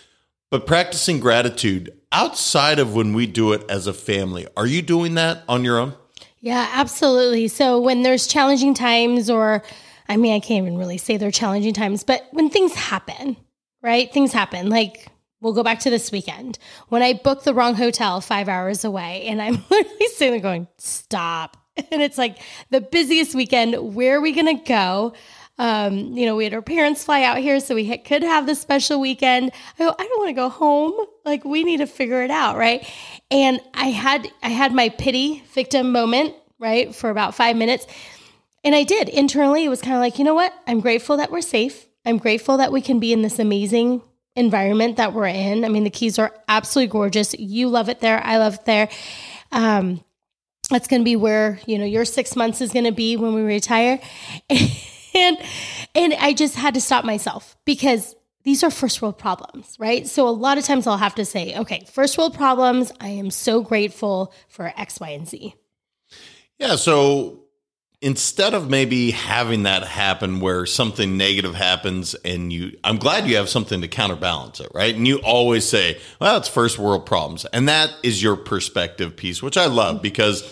But 0.50 0.66
practicing 0.66 1.20
gratitude 1.20 1.92
outside 2.10 2.78
of 2.78 2.94
when 2.94 3.12
we 3.12 3.26
do 3.26 3.52
it 3.52 3.62
as 3.68 3.86
a 3.86 3.92
family, 3.92 4.46
are 4.56 4.66
you 4.66 4.80
doing 4.80 5.14
that 5.14 5.42
on 5.46 5.62
your 5.62 5.78
own? 5.78 5.94
Yeah, 6.40 6.70
absolutely. 6.72 7.48
So 7.48 7.78
when 7.78 8.02
there's 8.02 8.26
challenging 8.26 8.72
times, 8.72 9.28
or 9.28 9.62
I 10.08 10.16
mean, 10.16 10.32
I 10.32 10.40
can't 10.40 10.66
even 10.66 10.78
really 10.78 10.96
say 10.96 11.18
they're 11.18 11.30
challenging 11.30 11.74
times, 11.74 12.02
but 12.02 12.26
when 12.30 12.48
things 12.48 12.72
happen, 12.74 13.36
right? 13.82 14.10
Things 14.10 14.32
happen. 14.32 14.70
Like 14.70 15.08
we'll 15.42 15.52
go 15.52 15.62
back 15.62 15.80
to 15.80 15.90
this 15.90 16.10
weekend 16.10 16.58
when 16.88 17.02
I 17.02 17.12
booked 17.12 17.44
the 17.44 17.52
wrong 17.52 17.74
hotel 17.74 18.22
five 18.22 18.48
hours 18.48 18.86
away, 18.86 19.26
and 19.26 19.42
I'm 19.42 19.62
literally 19.70 20.06
sitting 20.14 20.32
there 20.32 20.40
going, 20.40 20.66
"Stop." 20.78 21.58
And 21.92 22.00
it's 22.00 22.16
like 22.16 22.38
the 22.70 22.80
busiest 22.80 23.34
weekend. 23.34 23.94
Where 23.94 24.16
are 24.16 24.20
we 24.22 24.32
going 24.32 24.56
to 24.56 24.64
go? 24.64 25.12
Um, 25.58 26.16
you 26.16 26.26
know, 26.26 26.36
we 26.36 26.44
had 26.44 26.52
our 26.52 26.62
parents 26.62 27.04
fly 27.04 27.22
out 27.22 27.38
here, 27.38 27.60
so 27.60 27.74
we 27.74 27.96
could 27.98 28.22
have 28.22 28.46
this 28.46 28.60
special 28.60 29.00
weekend. 29.00 29.52
I 29.78 29.84
go, 29.84 29.94
I 29.98 30.06
don't 30.06 30.18
want 30.18 30.28
to 30.28 30.34
go 30.34 30.48
home. 30.48 30.92
Like, 31.24 31.44
we 31.44 31.64
need 31.64 31.78
to 31.78 31.86
figure 31.86 32.22
it 32.22 32.30
out, 32.30 32.56
right? 32.56 32.86
And 33.30 33.60
I 33.74 33.86
had, 33.86 34.30
I 34.42 34.50
had 34.50 34.72
my 34.72 34.90
pity 34.90 35.42
victim 35.54 35.92
moment, 35.92 36.34
right, 36.58 36.94
for 36.94 37.10
about 37.10 37.34
five 37.34 37.56
minutes, 37.56 37.86
and 38.64 38.74
I 38.74 38.82
did 38.82 39.08
internally. 39.08 39.64
It 39.64 39.68
was 39.68 39.80
kind 39.80 39.94
of 39.94 40.00
like, 40.00 40.18
you 40.18 40.24
know 40.24 40.34
what? 40.34 40.52
I'm 40.66 40.80
grateful 40.80 41.16
that 41.18 41.30
we're 41.30 41.40
safe. 41.40 41.86
I'm 42.04 42.18
grateful 42.18 42.58
that 42.58 42.72
we 42.72 42.80
can 42.80 43.00
be 43.00 43.12
in 43.12 43.22
this 43.22 43.38
amazing 43.38 44.02
environment 44.36 44.98
that 44.98 45.12
we're 45.12 45.26
in. 45.26 45.64
I 45.64 45.68
mean, 45.68 45.84
the 45.84 45.90
Keys 45.90 46.18
are 46.18 46.32
absolutely 46.48 46.92
gorgeous. 46.92 47.34
You 47.34 47.68
love 47.68 47.88
it 47.88 48.00
there. 48.00 48.20
I 48.22 48.36
love 48.36 48.54
it 48.54 48.64
there. 48.64 48.88
Um, 49.50 50.04
that's 50.70 50.88
going 50.88 51.00
to 51.00 51.04
be 51.04 51.16
where 51.16 51.60
you 51.66 51.78
know 51.78 51.84
your 51.84 52.04
six 52.04 52.36
months 52.36 52.60
is 52.60 52.72
going 52.72 52.84
to 52.84 52.92
be 52.92 53.16
when 53.16 53.34
we 53.34 53.42
retire 53.42 54.00
and 55.16 55.38
and 55.94 56.14
i 56.14 56.32
just 56.32 56.54
had 56.54 56.74
to 56.74 56.80
stop 56.80 57.04
myself 57.04 57.56
because 57.64 58.14
these 58.44 58.62
are 58.62 58.70
first 58.70 59.02
world 59.02 59.18
problems 59.18 59.76
right 59.78 60.06
so 60.06 60.28
a 60.28 60.30
lot 60.30 60.58
of 60.58 60.64
times 60.64 60.86
i'll 60.86 60.96
have 60.96 61.14
to 61.14 61.24
say 61.24 61.56
okay 61.56 61.84
first 61.92 62.16
world 62.18 62.34
problems 62.34 62.92
i 63.00 63.08
am 63.08 63.30
so 63.30 63.60
grateful 63.62 64.32
for 64.48 64.72
x 64.76 65.00
y 65.00 65.10
and 65.10 65.26
z 65.26 65.54
Yeah. 66.58 66.76
So 66.76 67.40
instead 68.00 68.54
of 68.54 68.68
maybe 68.68 69.10
having 69.10 69.64
that 69.64 69.82
happen 69.84 70.40
where 70.40 70.66
something 70.66 71.16
negative 71.16 71.54
happens 71.54 72.14
and 72.14 72.52
you, 72.52 72.76
I'm 72.84 72.98
glad 72.98 73.26
you 73.26 73.36
have 73.36 73.48
something 73.48 73.80
to 73.80 73.88
counterbalance 73.88 74.60
it, 74.60 74.70
right? 74.74 74.94
And 74.94 75.08
you 75.08 75.18
always 75.18 75.68
say, 75.68 75.98
well, 76.20 76.36
it's 76.36 76.48
first 76.48 76.78
world 76.78 77.06
problems. 77.06 77.44
And 77.46 77.68
that 77.68 77.90
is 78.02 78.22
your 78.22 78.36
perspective 78.36 79.16
piece, 79.16 79.42
which 79.42 79.56
I 79.56 79.66
love 79.66 79.96
mm-hmm. 79.96 80.02
because 80.02 80.42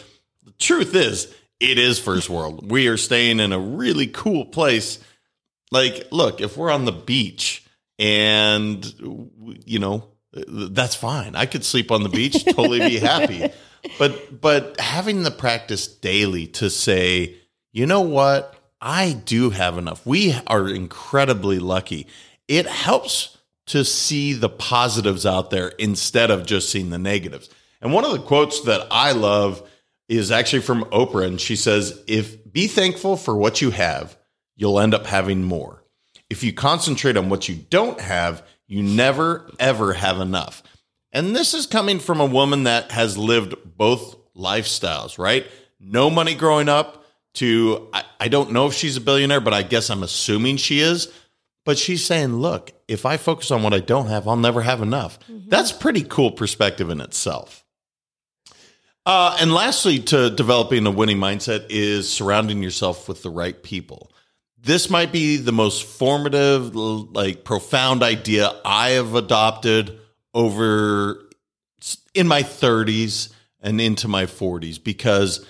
the 0.43 0.53
truth 0.53 0.95
is, 0.95 1.35
it 1.61 1.79
is 1.79 1.99
first 1.99 2.29
world. 2.29 2.71
We 2.71 2.89
are 2.89 2.97
staying 2.97 3.41
in 3.41 3.53
a 3.53 3.59
really 3.59 4.07
cool 4.07 4.45
place. 4.45 4.99
Like, 5.71 6.09
look, 6.11 6.41
if 6.41 6.57
we're 6.57 6.71
on 6.71 6.85
the 6.85 6.93
beach 6.93 7.65
and, 7.99 8.85
you 9.65 9.79
know, 9.79 10.09
that's 10.33 10.95
fine. 10.95 11.37
I 11.37 11.47
could 11.47 11.65
sleep 11.65 11.91
on 11.91 12.03
the 12.03 12.09
beach, 12.09 12.45
totally 12.45 12.81
be 12.81 12.99
happy. 12.99 13.51
But 13.99 14.41
but 14.41 14.81
having 14.81 15.23
the 15.23 15.31
practice 15.31 15.87
daily 15.87 16.47
to 16.49 16.71
say, 16.71 17.37
you 17.73 17.87
know 17.87 18.01
what? 18.01 18.55
I 18.81 19.13
do 19.13 19.51
have 19.51 19.79
enough. 19.79 20.05
We 20.05 20.35
are 20.47 20.69
incredibly 20.69 21.59
lucky. 21.59 22.07
It 22.49 22.67
helps 22.67 23.39
to 23.67 23.85
see 23.85 24.35
the 24.35 24.49
positives 24.49 25.25
out 25.25 25.51
there 25.51 25.69
instead 25.79 26.31
of 26.31 26.45
just 26.45 26.69
seeing 26.69 26.91
the 26.91 26.99
negatives. 26.99 27.49
And 27.81 27.93
one 27.93 28.05
of 28.05 28.13
the 28.13 28.19
quotes 28.19 28.61
that 28.63 28.87
I 28.91 29.13
love 29.13 29.69
is 30.09 30.31
actually 30.31 30.63
from 30.63 30.85
Oprah 30.87 31.27
and 31.27 31.41
she 31.41 31.57
says, 31.57 32.01
"If 32.07 32.53
be 32.53 32.67
thankful 32.67 33.17
for 33.17 33.37
what 33.37 33.61
you 33.61 33.71
have, 33.71 34.17
you'll 34.57 34.81
end 34.81 34.95
up 34.95 35.07
having 35.07 35.43
more. 35.43 35.83
If 36.31 36.43
you 36.43 36.53
concentrate 36.53 37.17
on 37.17 37.29
what 37.29 37.49
you 37.49 37.55
don't 37.55 38.01
have, 38.01 38.43
you 38.67 38.83
never 38.83 39.51
ever 39.59 39.95
have 39.95 40.21
enough." 40.21 40.63
And 41.15 41.35
this 41.35 41.55
is 41.55 41.67
coming 41.67 42.01
from 42.01 42.21
a 42.21 42.27
woman 42.27 42.65
that 42.65 42.91
has 42.91 43.17
lived 43.17 43.55
both 43.77 44.17
lifestyles, 44.35 45.17
right? 45.17 45.47
No 45.79 46.11
money 46.11 46.35
growing 46.35 46.69
up 46.69 47.05
to, 47.35 47.89
I, 47.93 48.05
I, 48.19 48.29
don't 48.29 48.53
know 48.53 48.67
if 48.67 48.75
she's 48.75 48.97
a 48.97 49.01
billionaire, 49.01 49.41
but 49.41 49.55
I 49.55 49.63
guess 49.63 49.91
I'm 49.91 50.03
assuming 50.03 50.57
she 50.57 50.81
is. 50.81 51.13
But 51.65 51.79
she's 51.79 52.05
saying, 52.05 52.37
look, 52.37 52.73
if 52.89 53.07
I 53.07 53.17
focus 53.17 53.51
on 53.51 53.63
what 53.63 53.73
I 53.73 53.81
don't 53.81 54.09
have, 54.09 54.29
I'll 54.29 54.37
never 54.37 54.61
have 54.61 54.83
enough. 54.83 55.19
Mm-hmm. 55.21 55.49
That's 55.49 55.73
pretty 55.73 56.03
cool 56.03 56.31
perspective 56.31 56.91
in 56.91 57.01
itself. 57.01 57.64
Uh, 59.07 59.37
and 59.39 59.53
lastly, 59.53 59.99
to 59.99 60.31
developing 60.31 60.87
a 60.87 60.91
winning 60.91 61.19
mindset 61.19 61.67
is 61.69 62.11
surrounding 62.11 62.63
yourself 62.63 63.09
with 63.09 63.23
the 63.23 63.31
right 63.31 63.63
people. 63.63 64.11
This 64.59 64.89
might 64.89 65.13
be 65.13 65.37
the 65.37 65.53
most 65.53 65.85
formative, 65.85 66.75
like 66.75 67.45
profound 67.45 68.03
idea 68.03 68.51
I 68.65 68.91
have 68.91 69.15
adopted 69.15 69.99
over 70.33 71.29
in 72.15 72.27
my 72.27 72.43
30s 72.43 73.31
and 73.61 73.79
into 73.79 74.09
my 74.09 74.25
40s 74.25 74.83
because 74.83 75.47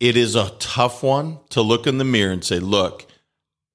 it 0.00 0.16
is 0.16 0.34
a 0.34 0.50
tough 0.58 1.02
one 1.02 1.38
to 1.50 1.62
look 1.62 1.86
in 1.86 1.96
the 1.96 2.04
mirror 2.04 2.32
and 2.32 2.44
say, 2.44 2.58
look, 2.58 3.06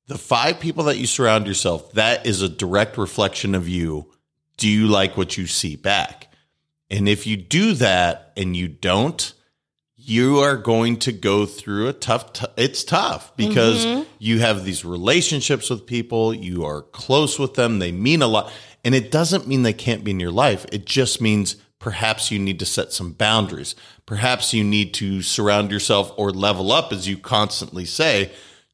the 0.07 0.17
five 0.17 0.59
people 0.59 0.85
that 0.85 0.97
you 0.97 1.07
surround 1.07 1.47
yourself, 1.47 1.91
that 1.93 2.25
is 2.25 2.41
a 2.41 2.49
direct 2.49 2.97
reflection 2.97 3.55
of 3.55 3.67
you. 3.67 4.11
Do 4.57 4.69
you 4.69 4.87
like 4.87 5.17
what 5.17 5.37
you 5.37 5.47
see 5.47 5.75
back? 5.75 6.26
And 6.89 7.09
if 7.09 7.27
you 7.27 7.37
do 7.37 7.73
that 7.73 8.31
and 8.37 8.55
you 8.55 8.67
don't, 8.67 9.33
you 9.95 10.39
are 10.39 10.55
going 10.55 10.97
to 10.99 11.11
go 11.11 11.45
through 11.45 11.87
a 11.89 11.93
tough 11.93 12.31
t- 12.31 12.45
it's 12.55 12.83
tough 12.83 13.35
because 13.35 13.85
mm-hmm. 13.85 14.03
you 14.19 14.39
have 14.39 14.63
these 14.63 14.85
relationships 14.85 15.69
with 15.69 15.85
people 15.85 16.33
you 16.33 16.63
are 16.63 16.81
close 16.81 17.37
with 17.37 17.55
them 17.55 17.79
they 17.79 17.91
mean 17.91 18.21
a 18.21 18.27
lot 18.27 18.49
and 18.87 18.95
it 18.95 19.11
doesn't 19.11 19.49
mean 19.49 19.63
they 19.63 19.73
can't 19.73 20.05
be 20.05 20.11
in 20.11 20.19
your 20.21 20.31
life. 20.31 20.65
It 20.71 20.85
just 20.85 21.19
means 21.19 21.57
perhaps 21.77 22.31
you 22.31 22.39
need 22.39 22.59
to 22.59 22.65
set 22.65 22.93
some 22.93 23.11
boundaries. 23.11 23.75
Perhaps 24.05 24.53
you 24.53 24.63
need 24.63 24.93
to 24.93 25.21
surround 25.21 25.71
yourself 25.71 26.13
or 26.15 26.31
level 26.31 26.71
up, 26.71 26.93
as 26.93 27.05
you 27.05 27.17
constantly 27.17 27.83
say, 27.83 28.31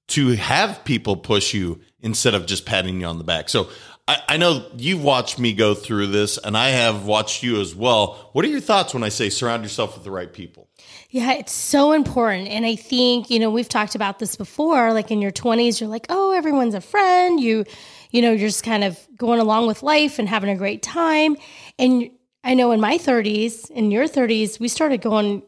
to 0.10 0.36
have 0.36 0.86
people 0.86 1.16
push 1.16 1.56
you 1.56 1.82
instead 2.00 2.36
of 2.36 2.46
just 2.46 2.64
patting 2.64 3.02
you 3.02 3.08
on 3.08 3.18
the 3.18 3.24
back. 3.24 3.50
So 3.50 3.70
I, 4.08 4.22
I, 4.30 4.38
know 4.38 4.66
you've 4.76 5.02
watched 5.02 5.40
me 5.40 5.54
go 5.54 5.74
through 5.74 6.08
this, 6.08 6.38
and 6.38 6.58
I 6.58 6.70
have 6.70 7.06
watched 7.06 7.42
you 7.42 7.62
as 7.62 7.74
well. 7.74 8.30
What 8.34 8.44
are 8.44 8.50
your 8.50 8.60
thoughts 8.60 8.94
when 8.94 9.02
I 9.02 9.10
say 9.10 9.30
surround 9.30 9.64
yourself 9.64 9.96
with 9.96 10.04
the 10.04 10.12
right 10.12 10.32
people? 10.32 10.68
Yeah, 11.10 11.32
it's 11.34 11.54
so 11.54 11.94
important. 11.94 12.50
And 12.50 12.66
I 12.66 12.76
think, 12.76 13.30
you 13.30 13.40
know, 13.40 13.50
we've 13.50 13.70
talked 13.70 13.96
about 13.96 14.20
this 14.20 14.36
before. 14.36 14.92
Like 14.92 15.10
in 15.10 15.22
your 15.22 15.32
20s, 15.32 15.80
you're 15.80 15.90
like, 15.90 16.08
oh, 16.10 16.34
everyone's 16.34 16.76
a 16.76 16.82
friend. 16.82 17.40
You, 17.40 17.64
you 18.12 18.22
know, 18.22 18.32
you're 18.32 18.50
just 18.50 18.64
kind 18.64 18.84
of 18.84 19.00
going 19.16 19.40
along 19.40 19.68
with 19.68 19.84
life 19.84 20.20
and 20.20 20.28
having 20.28 20.50
a 20.50 20.56
great 20.56 20.82
time. 20.82 21.38
And 21.80 22.10
I 22.44 22.56
know 22.56 22.72
in 22.72 22.82
my 22.82 22.98
30s, 22.98 23.72
in 23.72 23.90
your 23.90 24.06
30s, 24.06 24.60
we 24.60 24.68
started 24.68 25.02
going, 25.02 25.44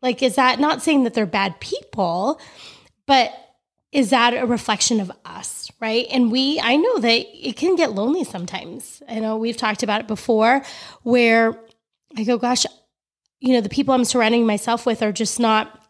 like, 0.00 0.22
is 0.22 0.36
that 0.36 0.58
not 0.58 0.80
saying 0.80 1.04
that 1.04 1.12
they're 1.12 1.26
bad 1.26 1.60
people, 1.60 2.40
but 3.06 3.32
is 3.92 4.10
that 4.10 4.34
a 4.34 4.46
reflection 4.46 5.00
of 5.00 5.10
us, 5.24 5.70
right? 5.80 6.06
And 6.10 6.30
we, 6.30 6.60
I 6.60 6.76
know 6.76 6.98
that 6.98 7.26
it 7.32 7.56
can 7.56 7.76
get 7.76 7.92
lonely 7.92 8.24
sometimes. 8.24 9.02
I 9.08 9.20
know 9.20 9.36
we've 9.36 9.56
talked 9.56 9.82
about 9.82 10.00
it 10.00 10.06
before 10.06 10.62
where 11.02 11.58
I 12.16 12.24
go, 12.24 12.36
gosh, 12.36 12.66
you 13.40 13.52
know, 13.52 13.60
the 13.60 13.68
people 13.68 13.94
I'm 13.94 14.04
surrounding 14.04 14.46
myself 14.46 14.86
with 14.86 15.02
are 15.02 15.12
just 15.12 15.38
not, 15.38 15.82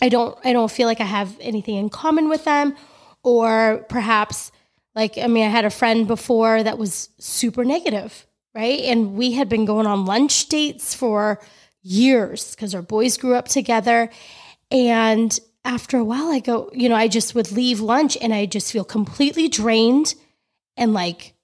I 0.00 0.08
don't, 0.08 0.36
I 0.44 0.52
don't 0.52 0.70
feel 0.70 0.86
like 0.86 1.00
I 1.00 1.04
have 1.04 1.36
anything 1.40 1.76
in 1.76 1.90
common 1.90 2.28
with 2.28 2.44
them. 2.44 2.76
Or 3.22 3.84
perhaps 3.88 4.52
like, 4.94 5.18
I 5.18 5.26
mean, 5.26 5.44
I 5.44 5.48
had 5.48 5.64
a 5.64 5.70
friend 5.70 6.06
before 6.06 6.62
that 6.62 6.78
was 6.78 7.10
super 7.18 7.64
negative, 7.64 8.26
right? 8.54 8.80
And 8.80 9.14
we 9.14 9.32
had 9.32 9.48
been 9.48 9.64
going 9.64 9.86
on 9.86 10.06
lunch 10.06 10.48
dates 10.48 10.94
for 10.94 11.40
years 11.82 12.54
because 12.54 12.74
our 12.74 12.82
boys 12.82 13.16
grew 13.16 13.34
up 13.34 13.48
together. 13.48 14.10
And 14.70 15.38
after 15.68 15.98
a 15.98 16.04
while, 16.04 16.28
I 16.28 16.40
go, 16.40 16.70
you 16.72 16.88
know, 16.88 16.94
I 16.94 17.08
just 17.08 17.34
would 17.34 17.52
leave 17.52 17.80
lunch 17.80 18.16
and 18.22 18.32
I 18.32 18.46
just 18.46 18.72
feel 18.72 18.84
completely 18.84 19.48
drained 19.48 20.14
and 20.78 20.94
like 20.94 21.34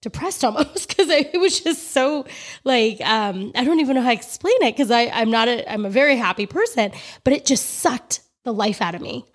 depressed 0.00 0.42
almost 0.44 0.88
because 0.88 1.10
it 1.10 1.38
was 1.38 1.60
just 1.60 1.92
so 1.92 2.24
like 2.64 2.98
um, 3.02 3.52
I 3.54 3.64
don't 3.64 3.80
even 3.80 3.94
know 3.94 4.02
how 4.02 4.08
to 4.08 4.14
explain 4.14 4.56
it 4.62 4.74
because 4.74 4.90
I 4.90 5.08
I'm 5.08 5.30
not 5.30 5.48
a 5.48 5.70
I'm 5.70 5.84
a 5.84 5.90
very 5.90 6.16
happy 6.16 6.46
person, 6.46 6.92
but 7.24 7.34
it 7.34 7.44
just 7.44 7.66
sucked 7.66 8.20
the 8.44 8.54
life 8.54 8.80
out 8.80 8.94
of 8.94 9.02
me. 9.02 9.26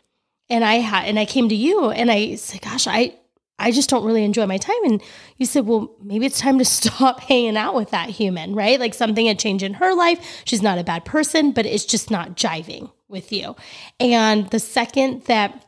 And 0.50 0.66
I 0.66 0.76
had 0.76 1.06
and 1.06 1.20
I 1.20 1.26
came 1.26 1.48
to 1.50 1.56
you 1.56 1.92
and 1.92 2.10
I 2.10 2.36
said, 2.36 2.62
gosh, 2.62 2.88
I 2.88 3.16
I 3.60 3.70
just 3.70 3.88
don't 3.88 4.04
really 4.04 4.24
enjoy 4.24 4.48
my 4.48 4.58
time. 4.58 4.84
And 4.84 5.02
you 5.38 5.46
said, 5.46 5.68
well, 5.68 5.96
maybe 6.02 6.26
it's 6.26 6.40
time 6.40 6.58
to 6.58 6.66
stop 6.80 7.20
hanging 7.20 7.56
out 7.56 7.76
with 7.76 7.92
that 7.92 8.10
human, 8.10 8.56
right? 8.56 8.80
Like 8.80 8.96
something 8.96 9.28
had 9.28 9.38
changed 9.38 9.64
in 9.64 9.76
her 9.76 9.94
life. 9.94 10.42
She's 10.46 10.64
not 10.64 10.80
a 10.80 10.84
bad 10.84 11.06
person, 11.06 11.52
but 11.52 11.68
it's 11.68 11.86
just 11.86 12.10
not 12.10 12.36
jiving 12.36 12.90
with 13.14 13.32
you. 13.32 13.56
And 14.00 14.50
the 14.50 14.60
second 14.60 15.24
that, 15.26 15.66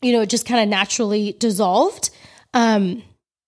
you 0.00 0.12
know, 0.12 0.20
it 0.20 0.28
just 0.28 0.46
kind 0.46 0.62
of 0.62 0.68
naturally 0.68 1.32
dissolved, 1.32 2.10
um, 2.54 3.02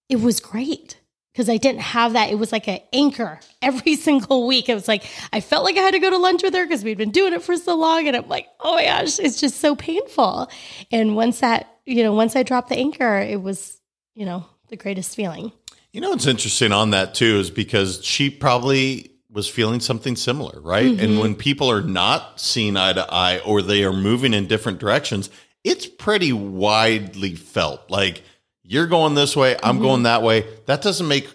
it 0.09 0.21
was 0.21 0.41
great 0.41 0.99
because 1.33 1.49
I 1.49 1.59
didn't 1.59 1.83
have 1.83 2.15
that. 2.15 2.31
It 2.31 2.35
was 2.35 2.51
like 2.51 2.67
an 2.67 2.81
anchor 2.93 3.39
every 3.63 3.95
single 3.95 4.49
week. 4.49 4.69
It 4.69 4.75
was 4.75 4.89
like, 4.89 5.05
I 5.33 5.41
felt 5.41 5.63
like 5.63 5.77
I 5.77 5.83
had 5.83 5.93
to 5.93 6.01
go 6.01 6.11
to 6.11 6.19
lunch 6.19 6.43
with 6.43 6.55
her 6.55 6.65
because 6.67 6.83
we'd 6.83 6.99
been 6.99 7.13
doing 7.13 7.35
it 7.35 7.43
for 7.43 7.57
so 7.57 7.77
long. 7.77 8.09
And 8.09 8.17
I'm 8.17 8.29
like, 8.29 8.49
oh 8.59 8.75
my 8.75 8.87
gosh, 8.87 9.21
it's 9.21 9.41
just 9.41 9.61
so 9.61 9.77
painful. 9.77 10.51
And 10.91 11.15
once 11.15 11.39
that 11.39 11.69
you 11.89 12.03
know, 12.03 12.13
once 12.13 12.37
I 12.37 12.43
dropped 12.43 12.69
the 12.69 12.77
anchor, 12.77 13.19
it 13.19 13.43
was, 13.43 13.81
you 14.15 14.27
know, 14.27 14.45
the 14.69 14.77
greatest 14.77 15.17
feeling. 15.17 15.53
You 15.91 16.03
know, 16.03 16.11
what's 16.11 16.27
interesting 16.27 16.71
on 16.71 16.91
that 16.91 17.15
too 17.15 17.39
is 17.39 17.51
because 17.51 18.05
she 18.05 18.29
probably 18.29 19.11
was 19.31 19.49
feeling 19.49 19.81
something 19.81 20.17
similar, 20.17 20.61
right? 20.61 20.87
Mm-hmm. 20.87 21.05
And 21.05 21.21
when 21.21 21.35
people 21.35 21.71
are 21.71 21.83
not 21.83 22.41
seeing 22.41 22.77
eye 22.77 22.95
to 22.95 23.07
eye 23.13 23.39
or 23.41 23.61
they 23.61 23.85
are 23.85 23.93
moving 23.93 24.33
in 24.33 24.47
different 24.47 24.79
directions, 24.79 25.29
it's 25.65 25.87
pretty 25.87 26.33
widely 26.33 27.35
felt. 27.35 27.91
Like 27.91 28.23
you're 28.63 28.87
going 28.87 29.15
this 29.15 29.37
way, 29.37 29.57
I'm 29.63 29.77
mm-hmm. 29.77 29.85
going 29.85 30.03
that 30.05 30.23
way. 30.23 30.47
That 30.67 30.83
doesn't 30.83 31.07
make 31.07 31.29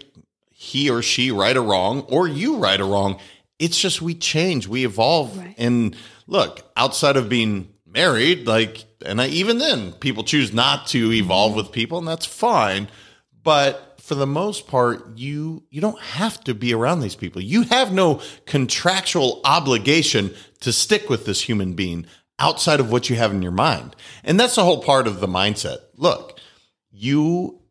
he 0.50 0.90
or 0.90 1.02
she 1.02 1.30
right 1.30 1.56
or 1.56 1.62
wrong 1.62 2.02
or 2.02 2.28
you 2.28 2.58
right 2.58 2.80
or 2.80 2.86
wrong 2.86 3.20
It's 3.60 3.80
just 3.80 4.02
we 4.02 4.16
change, 4.16 4.68
we 4.68 4.86
evolve. 4.86 5.38
Right. 5.38 5.56
And 5.58 5.96
look, 6.26 6.62
outside 6.76 7.18
of 7.18 7.30
being 7.30 7.74
married, 7.86 8.48
like, 8.48 8.86
and 9.06 9.22
I, 9.22 9.28
even 9.28 9.60
then, 9.60 9.92
people 9.94 10.24
choose 10.24 10.54
not 10.54 10.88
to 10.88 11.12
evolve 11.12 11.56
with 11.56 11.72
people, 11.72 11.98
and 11.98 12.08
that's 12.08 12.26
fine. 12.26 12.88
But 13.44 14.00
for 14.02 14.16
the 14.16 14.28
most 14.28 14.68
part, 14.68 15.18
you 15.18 15.64
you 15.70 15.82
don't 15.82 16.00
have 16.02 16.44
to 16.46 16.54
be 16.54 16.74
around 16.74 17.00
these 17.00 17.16
people. 17.16 17.42
You 17.42 17.64
have 17.64 17.94
no 17.94 18.22
contractual 18.46 19.42
obligation 19.46 20.34
to 20.62 20.74
stick 20.74 21.10
with 21.10 21.26
this 21.26 21.42
human 21.42 21.74
being 21.74 22.06
outside 22.40 22.80
of 22.80 22.92
what 22.92 23.10
you 23.10 23.16
have 23.16 23.32
in 23.32 23.42
your 23.42 23.52
mind. 23.52 23.96
And 24.24 24.40
that's 24.40 24.56
the 24.56 24.64
whole 24.64 24.82
part 24.82 25.08
of 25.08 25.20
the 25.20 25.28
mindset. 25.28 25.78
Look, 25.96 26.40
you 26.92 27.62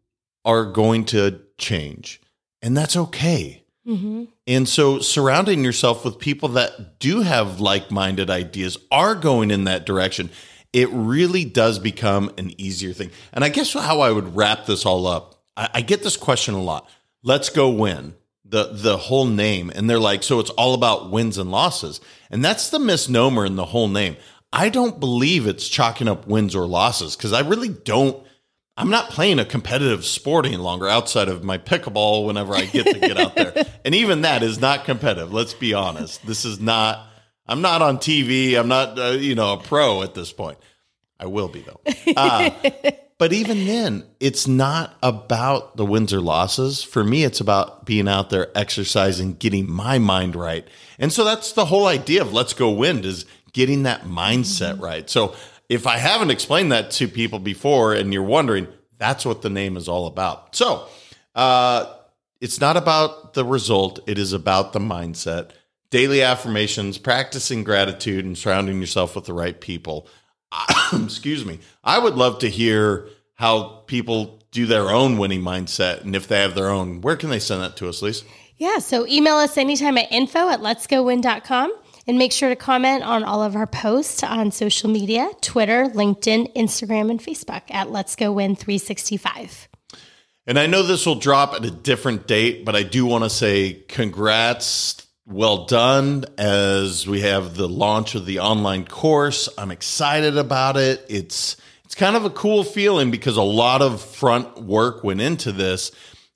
are 0.45 0.65
going 0.65 1.05
to 1.07 1.41
change, 1.59 2.21
and 2.61 2.77
that's 2.77 2.97
okay. 2.97 3.63
Mm-hmm. 3.87 4.25
And 4.47 4.69
so 4.69 5.01
surrounding 5.01 5.65
yourself 5.65 6.05
with 6.05 6.19
people 6.19 6.51
that 6.51 7.01
do 7.01 7.23
have 7.23 7.61
like-minded 7.61 8.31
ideas 8.31 8.79
are 8.91 9.15
going 9.15 9.51
in 9.51 9.65
that 9.65 9.87
direction, 9.87 10.31
it 10.73 10.89
really 10.91 11.45
does 11.45 11.79
become 11.79 12.33
an 12.39 12.53
easier 12.61 12.93
thing. 12.93 13.11
And 13.33 13.45
I 13.45 13.49
guess 13.49 13.73
how 13.73 14.01
I 14.01 14.11
would 14.11 14.37
wrap 14.37 14.67
this 14.67 14.87
all 14.87 15.07
up, 15.07 15.42
I, 15.57 15.69
I 15.75 15.81
get 15.81 16.03
this 16.03 16.17
question 16.17 16.55
a 16.55 16.63
lot. 16.63 16.89
Let's 17.23 17.49
go 17.49 17.71
win. 17.71 18.15
The 18.45 18.71
the 18.73 18.97
whole 18.97 19.27
name. 19.27 19.73
And 19.75 19.89
they're 19.89 19.99
like, 19.99 20.23
so 20.23 20.41
it's 20.41 20.51
all 20.51 20.75
about 20.75 21.11
wins 21.11 21.39
and 21.39 21.51
losses. 21.51 22.01
And 22.31 22.45
that's 22.45 22.71
the 22.71 22.79
misnomer 22.79 23.47
in 23.47 23.57
the 23.57 23.67
whole 23.67 23.89
name. 23.89 24.17
I 24.53 24.69
don't 24.69 25.01
believe 25.01 25.47
it's 25.47 25.69
chalking 25.69 26.09
up 26.09 26.27
wins 26.27 26.55
or 26.55 26.67
losses 26.67 27.17
because 27.17 27.33
I 27.33 27.41
really 27.41 27.71
don't 27.71 28.23
I'm 28.77 28.91
not 28.91 29.11
playing 29.11 29.39
a 29.39 29.45
competitive 29.45 30.05
sport 30.05 30.47
any 30.47 30.57
longer 30.57 30.89
outside 30.89 31.29
of 31.29 31.45
my 31.45 31.59
pickleball 31.59 32.27
whenever 32.27 32.55
I 32.55 32.65
get 32.65 32.87
to 32.87 32.99
get 32.99 33.19
out 33.19 33.35
there. 33.35 33.55
And 33.85 33.97
even 33.97 34.23
that 34.23 34.45
is 34.45 34.61
not 34.61 34.85
competitive. 34.85 35.33
Let's 35.33 35.55
be 35.55 35.75
honest. 35.75 36.25
This 36.25 36.45
is 36.45 36.61
not, 36.61 37.05
I'm 37.49 37.63
not 37.63 37.83
on 37.83 37.99
TV. 37.99 38.57
I'm 38.57 38.69
not, 38.69 38.97
uh, 38.97 39.17
you 39.19 39.35
know, 39.35 39.55
a 39.55 39.57
pro 39.57 40.03
at 40.05 40.15
this 40.15 40.33
point. 40.33 40.57
I 41.19 41.27
will 41.27 41.49
be 41.49 41.63
though. 41.63 41.81
Uh, 42.17 42.51
but 43.23 43.33
even 43.33 43.67
then, 43.67 44.03
it's 44.19 44.49
not 44.49 44.97
about 45.01 45.77
the 45.77 45.87
wins 45.87 46.13
or 46.13 46.21
losses. 46.21 46.83
For 46.83 47.05
me, 47.05 47.23
it's 47.23 47.39
about 47.39 47.87
being 47.87 48.09
out 48.09 48.31
there 48.31 48.49
exercising, 48.59 49.35
getting 49.35 49.71
my 49.71 50.01
mind 50.01 50.35
right. 50.35 50.67
And 50.99 51.13
so 51.13 51.23
that's 51.23 51.53
the 51.53 51.67
whole 51.67 51.87
idea 51.87 52.23
of 52.23 52.33
Let's 52.33 52.53
Go 52.53 52.73
Win 52.73 53.05
is 53.05 53.25
getting 53.53 53.85
that 53.85 54.03
mindset 54.03 54.81
right. 54.81 55.09
So 55.09 55.37
if 55.69 55.87
I 55.87 55.99
haven't 55.99 56.33
explained 56.33 56.73
that 56.73 56.91
to 56.91 57.07
people 57.07 57.39
before 57.39 57.95
and 57.95 58.13
you're 58.13 58.25
wondering, 58.25 58.67
that's 58.99 59.25
what 59.25 59.43
the 59.43 59.51
name 59.51 59.77
is 59.77 59.87
all 59.89 60.09
about. 60.09 60.57
So 60.57 60.89
uh, 61.37 61.95
it's 62.41 62.61
not 62.61 62.77
about 62.77 63.35
the 63.35 63.45
result, 63.45 64.01
it 64.09 64.19
is 64.19 64.33
about 64.33 64.73
the 64.73 64.81
mindset. 64.81 65.53
Daily 65.91 66.23
affirmations, 66.23 66.99
practicing 66.99 67.63
gratitude, 67.63 68.25
and 68.25 68.37
surrounding 68.37 68.81
yourself 68.81 69.15
with 69.15 69.27
the 69.27 69.33
right 69.33 69.61
people. 69.61 70.09
Excuse 70.93 71.45
me. 71.45 71.59
I 71.83 71.99
would 71.99 72.15
love 72.15 72.39
to 72.41 72.49
hear 72.49 73.09
how 73.35 73.83
people 73.87 74.39
do 74.51 74.67
their 74.67 74.91
own 74.91 75.19
winning 75.19 75.43
mindset 75.43 76.03
and 76.03 76.15
if 76.15 76.29
they 76.29 76.41
have 76.41 76.55
their 76.55 76.69
own. 76.69 77.01
Where 77.01 77.17
can 77.17 77.31
they 77.31 77.39
send 77.39 77.63
that 77.63 77.77
to 77.77 77.89
us, 77.89 78.03
Lisa? 78.03 78.25
Yeah, 78.57 78.79
so 78.79 79.07
email 79.07 79.37
us 79.37 79.57
anytime 79.57 79.99
at 79.99 80.13
info 80.13 80.49
at 80.49 80.61
letsgowin.com 80.61 81.75
and 82.07 82.19
make 82.19 82.33
sure 82.33 82.49
to 82.49 82.57
comment 82.57 83.03
on 83.03 83.25
all 83.25 83.43
of 83.43 83.57
our 83.57 83.67
posts 83.67 84.23
on 84.23 84.51
social 84.53 84.91
media 84.91 85.31
Twitter, 85.41 85.87
LinkedIn, 85.87 86.55
Instagram, 86.55 87.11
and 87.11 87.21
Facebook 87.21 87.63
at 87.71 87.91
Let's 87.91 88.15
Go 88.15 88.33
Win 88.33 88.55
365. 88.55 89.69
And 90.47 90.59
I 90.59 90.67
know 90.67 90.83
this 90.83 91.07
will 91.07 91.17
drop 91.17 91.55
at 91.55 91.65
a 91.65 91.71
different 91.71 92.27
date, 92.27 92.65
but 92.65 92.75
I 92.75 92.83
do 92.83 93.07
want 93.07 93.25
to 93.25 93.31
say 93.31 93.85
congrats. 93.89 95.07
Well 95.25 95.67
done 95.67 96.25
as 96.37 97.07
we 97.07 97.21
have 97.21 97.55
the 97.55 97.69
launch 97.69 98.15
of 98.17 98.27
the 98.27 98.41
online 98.41 98.85
course. 98.85 99.49
I'm 99.57 99.71
excited 99.71 100.37
about 100.37 100.77
it. 100.77 101.07
It's 101.09 101.57
it's 101.85 101.95
kind 101.95 102.17
of 102.17 102.25
a 102.25 102.31
cool 102.31 102.65
feeling 102.65 103.11
because 103.11 103.37
a 103.37 103.43
lot 103.43 103.83
of 103.83 104.01
front 104.03 104.63
work 104.63 105.05
went 105.05 105.21
into 105.21 105.53
this 105.53 105.93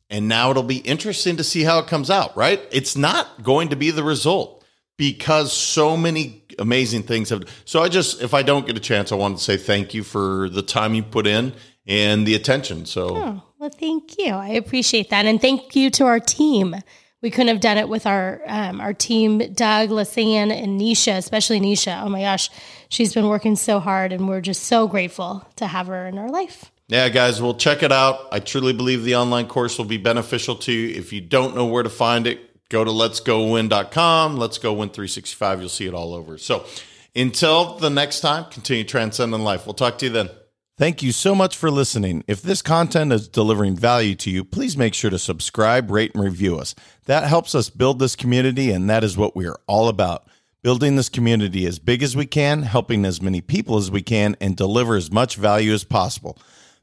and 0.08 0.28
now 0.28 0.50
it'll 0.50 0.62
be 0.62 0.76
interesting 0.78 1.38
to 1.38 1.44
see 1.44 1.64
how 1.64 1.80
it 1.80 1.88
comes 1.88 2.10
out, 2.10 2.36
right? 2.36 2.60
It's 2.70 2.96
not 2.96 3.42
going 3.42 3.70
to 3.70 3.76
be 3.76 3.90
the 3.90 4.04
result 4.04 4.64
because 4.96 5.52
so 5.52 5.96
many 5.96 6.44
amazing 6.58 7.02
things 7.02 7.30
have 7.30 7.42
so 7.64 7.82
I 7.82 7.88
just 7.88 8.22
if 8.22 8.34
I 8.34 8.42
don't 8.42 8.66
get 8.66 8.76
a 8.76 8.80
chance 8.80 9.10
I 9.10 9.16
want 9.16 9.36
to 9.36 9.42
say 9.42 9.56
thank 9.56 9.94
you 9.94 10.04
for 10.04 10.48
the 10.48 10.62
time 10.62 10.94
you 10.94 11.02
put 11.02 11.26
in 11.26 11.54
and 11.88 12.24
the 12.26 12.34
attention. 12.36 12.86
So 12.86 13.16
Oh, 13.16 13.42
well, 13.58 13.70
thank 13.70 14.16
you. 14.18 14.32
I 14.32 14.50
appreciate 14.50 15.10
that. 15.10 15.26
And 15.26 15.40
thank 15.40 15.74
you 15.74 15.90
to 15.90 16.04
our 16.04 16.20
team. 16.20 16.76
We 17.22 17.30
couldn't 17.30 17.48
have 17.48 17.60
done 17.60 17.78
it 17.78 17.88
with 17.88 18.06
our 18.06 18.42
um, 18.46 18.80
our 18.80 18.92
team, 18.92 19.38
Doug, 19.38 19.88
Lasan, 19.88 20.52
and 20.52 20.80
Nisha, 20.80 21.16
especially 21.16 21.60
Nisha. 21.60 22.02
Oh 22.02 22.08
my 22.08 22.20
gosh, 22.20 22.50
she's 22.88 23.14
been 23.14 23.28
working 23.28 23.56
so 23.56 23.80
hard, 23.80 24.12
and 24.12 24.28
we're 24.28 24.40
just 24.40 24.64
so 24.64 24.86
grateful 24.86 25.46
to 25.56 25.66
have 25.66 25.86
her 25.86 26.06
in 26.06 26.18
our 26.18 26.28
life. 26.28 26.70
Yeah, 26.88 27.08
guys, 27.08 27.42
we'll 27.42 27.54
check 27.54 27.82
it 27.82 27.90
out. 27.90 28.28
I 28.30 28.38
truly 28.38 28.72
believe 28.72 29.02
the 29.02 29.16
online 29.16 29.48
course 29.48 29.76
will 29.76 29.86
be 29.86 29.96
beneficial 29.96 30.54
to 30.56 30.72
you. 30.72 30.94
If 30.94 31.12
you 31.12 31.20
don't 31.20 31.56
know 31.56 31.66
where 31.66 31.82
to 31.82 31.90
find 31.90 32.28
it, 32.28 32.68
go 32.68 32.84
to 32.84 32.90
letsgowin.com, 32.90 34.36
let's 34.36 34.58
go 34.58 34.72
win 34.72 34.90
365. 34.90 35.60
You'll 35.60 35.68
see 35.68 35.86
it 35.86 35.94
all 35.94 36.14
over. 36.14 36.38
So 36.38 36.64
until 37.16 37.76
the 37.78 37.90
next 37.90 38.20
time, 38.20 38.44
continue 38.50 38.84
transcending 38.84 39.40
life. 39.40 39.66
We'll 39.66 39.74
talk 39.74 39.98
to 39.98 40.06
you 40.06 40.12
then. 40.12 40.30
Thank 40.78 41.02
you 41.02 41.10
so 41.10 41.34
much 41.34 41.56
for 41.56 41.70
listening. 41.70 42.22
If 42.28 42.42
this 42.42 42.60
content 42.60 43.10
is 43.10 43.28
delivering 43.28 43.76
value 43.76 44.14
to 44.16 44.30
you, 44.30 44.44
please 44.44 44.76
make 44.76 44.92
sure 44.92 45.08
to 45.08 45.18
subscribe, 45.18 45.90
rate, 45.90 46.14
and 46.14 46.22
review 46.22 46.58
us. 46.58 46.74
That 47.06 47.24
helps 47.24 47.54
us 47.54 47.70
build 47.70 47.98
this 47.98 48.14
community, 48.14 48.70
and 48.70 48.90
that 48.90 49.02
is 49.02 49.16
what 49.16 49.34
we 49.34 49.46
are 49.46 49.58
all 49.66 49.88
about. 49.88 50.28
Building 50.62 50.96
this 50.96 51.08
community 51.08 51.64
as 51.64 51.78
big 51.78 52.02
as 52.02 52.14
we 52.14 52.26
can, 52.26 52.62
helping 52.62 53.06
as 53.06 53.22
many 53.22 53.40
people 53.40 53.78
as 53.78 53.90
we 53.90 54.02
can, 54.02 54.36
and 54.38 54.54
deliver 54.54 54.96
as 54.96 55.10
much 55.10 55.36
value 55.36 55.72
as 55.72 55.82
possible. 55.82 56.38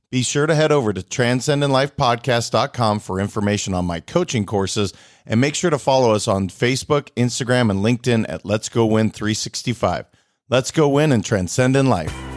Be 0.09 0.23
sure 0.23 0.47
to 0.47 0.55
head 0.55 0.71
over 0.71 0.91
to 0.91 1.01
transcendentlifepodcast.com 1.01 2.99
for 2.99 3.19
information 3.19 3.75
on 3.75 3.85
my 3.85 3.99
coaching 3.99 4.47
courses 4.47 4.91
and 5.27 5.39
make 5.39 5.53
sure 5.53 5.69
to 5.69 5.77
follow 5.77 6.13
us 6.15 6.27
on 6.27 6.49
Facebook, 6.49 7.09
Instagram, 7.15 7.69
and 7.69 7.85
LinkedIn 7.85 8.25
at 8.27 8.43
Let's 8.43 8.69
Go 8.69 8.87
Win 8.87 9.11
365. 9.11 10.07
Let's 10.49 10.71
go 10.71 10.89
win 10.89 11.11
and 11.11 11.23
transcend 11.23 11.75
in 11.75 11.87
life. 11.87 12.32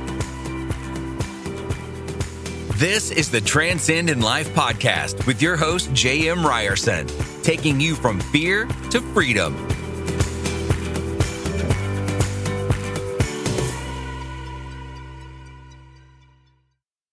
This 2.78 3.10
is 3.10 3.30
the 3.30 3.40
Transcendent 3.40 4.20
Life 4.20 4.52
podcast 4.52 5.26
with 5.26 5.40
your 5.40 5.56
host, 5.56 5.90
J.M. 5.94 6.46
Ryerson, 6.46 7.06
taking 7.42 7.80
you 7.80 7.94
from 7.96 8.20
fear 8.20 8.66
to 8.90 9.00
freedom. 9.14 9.56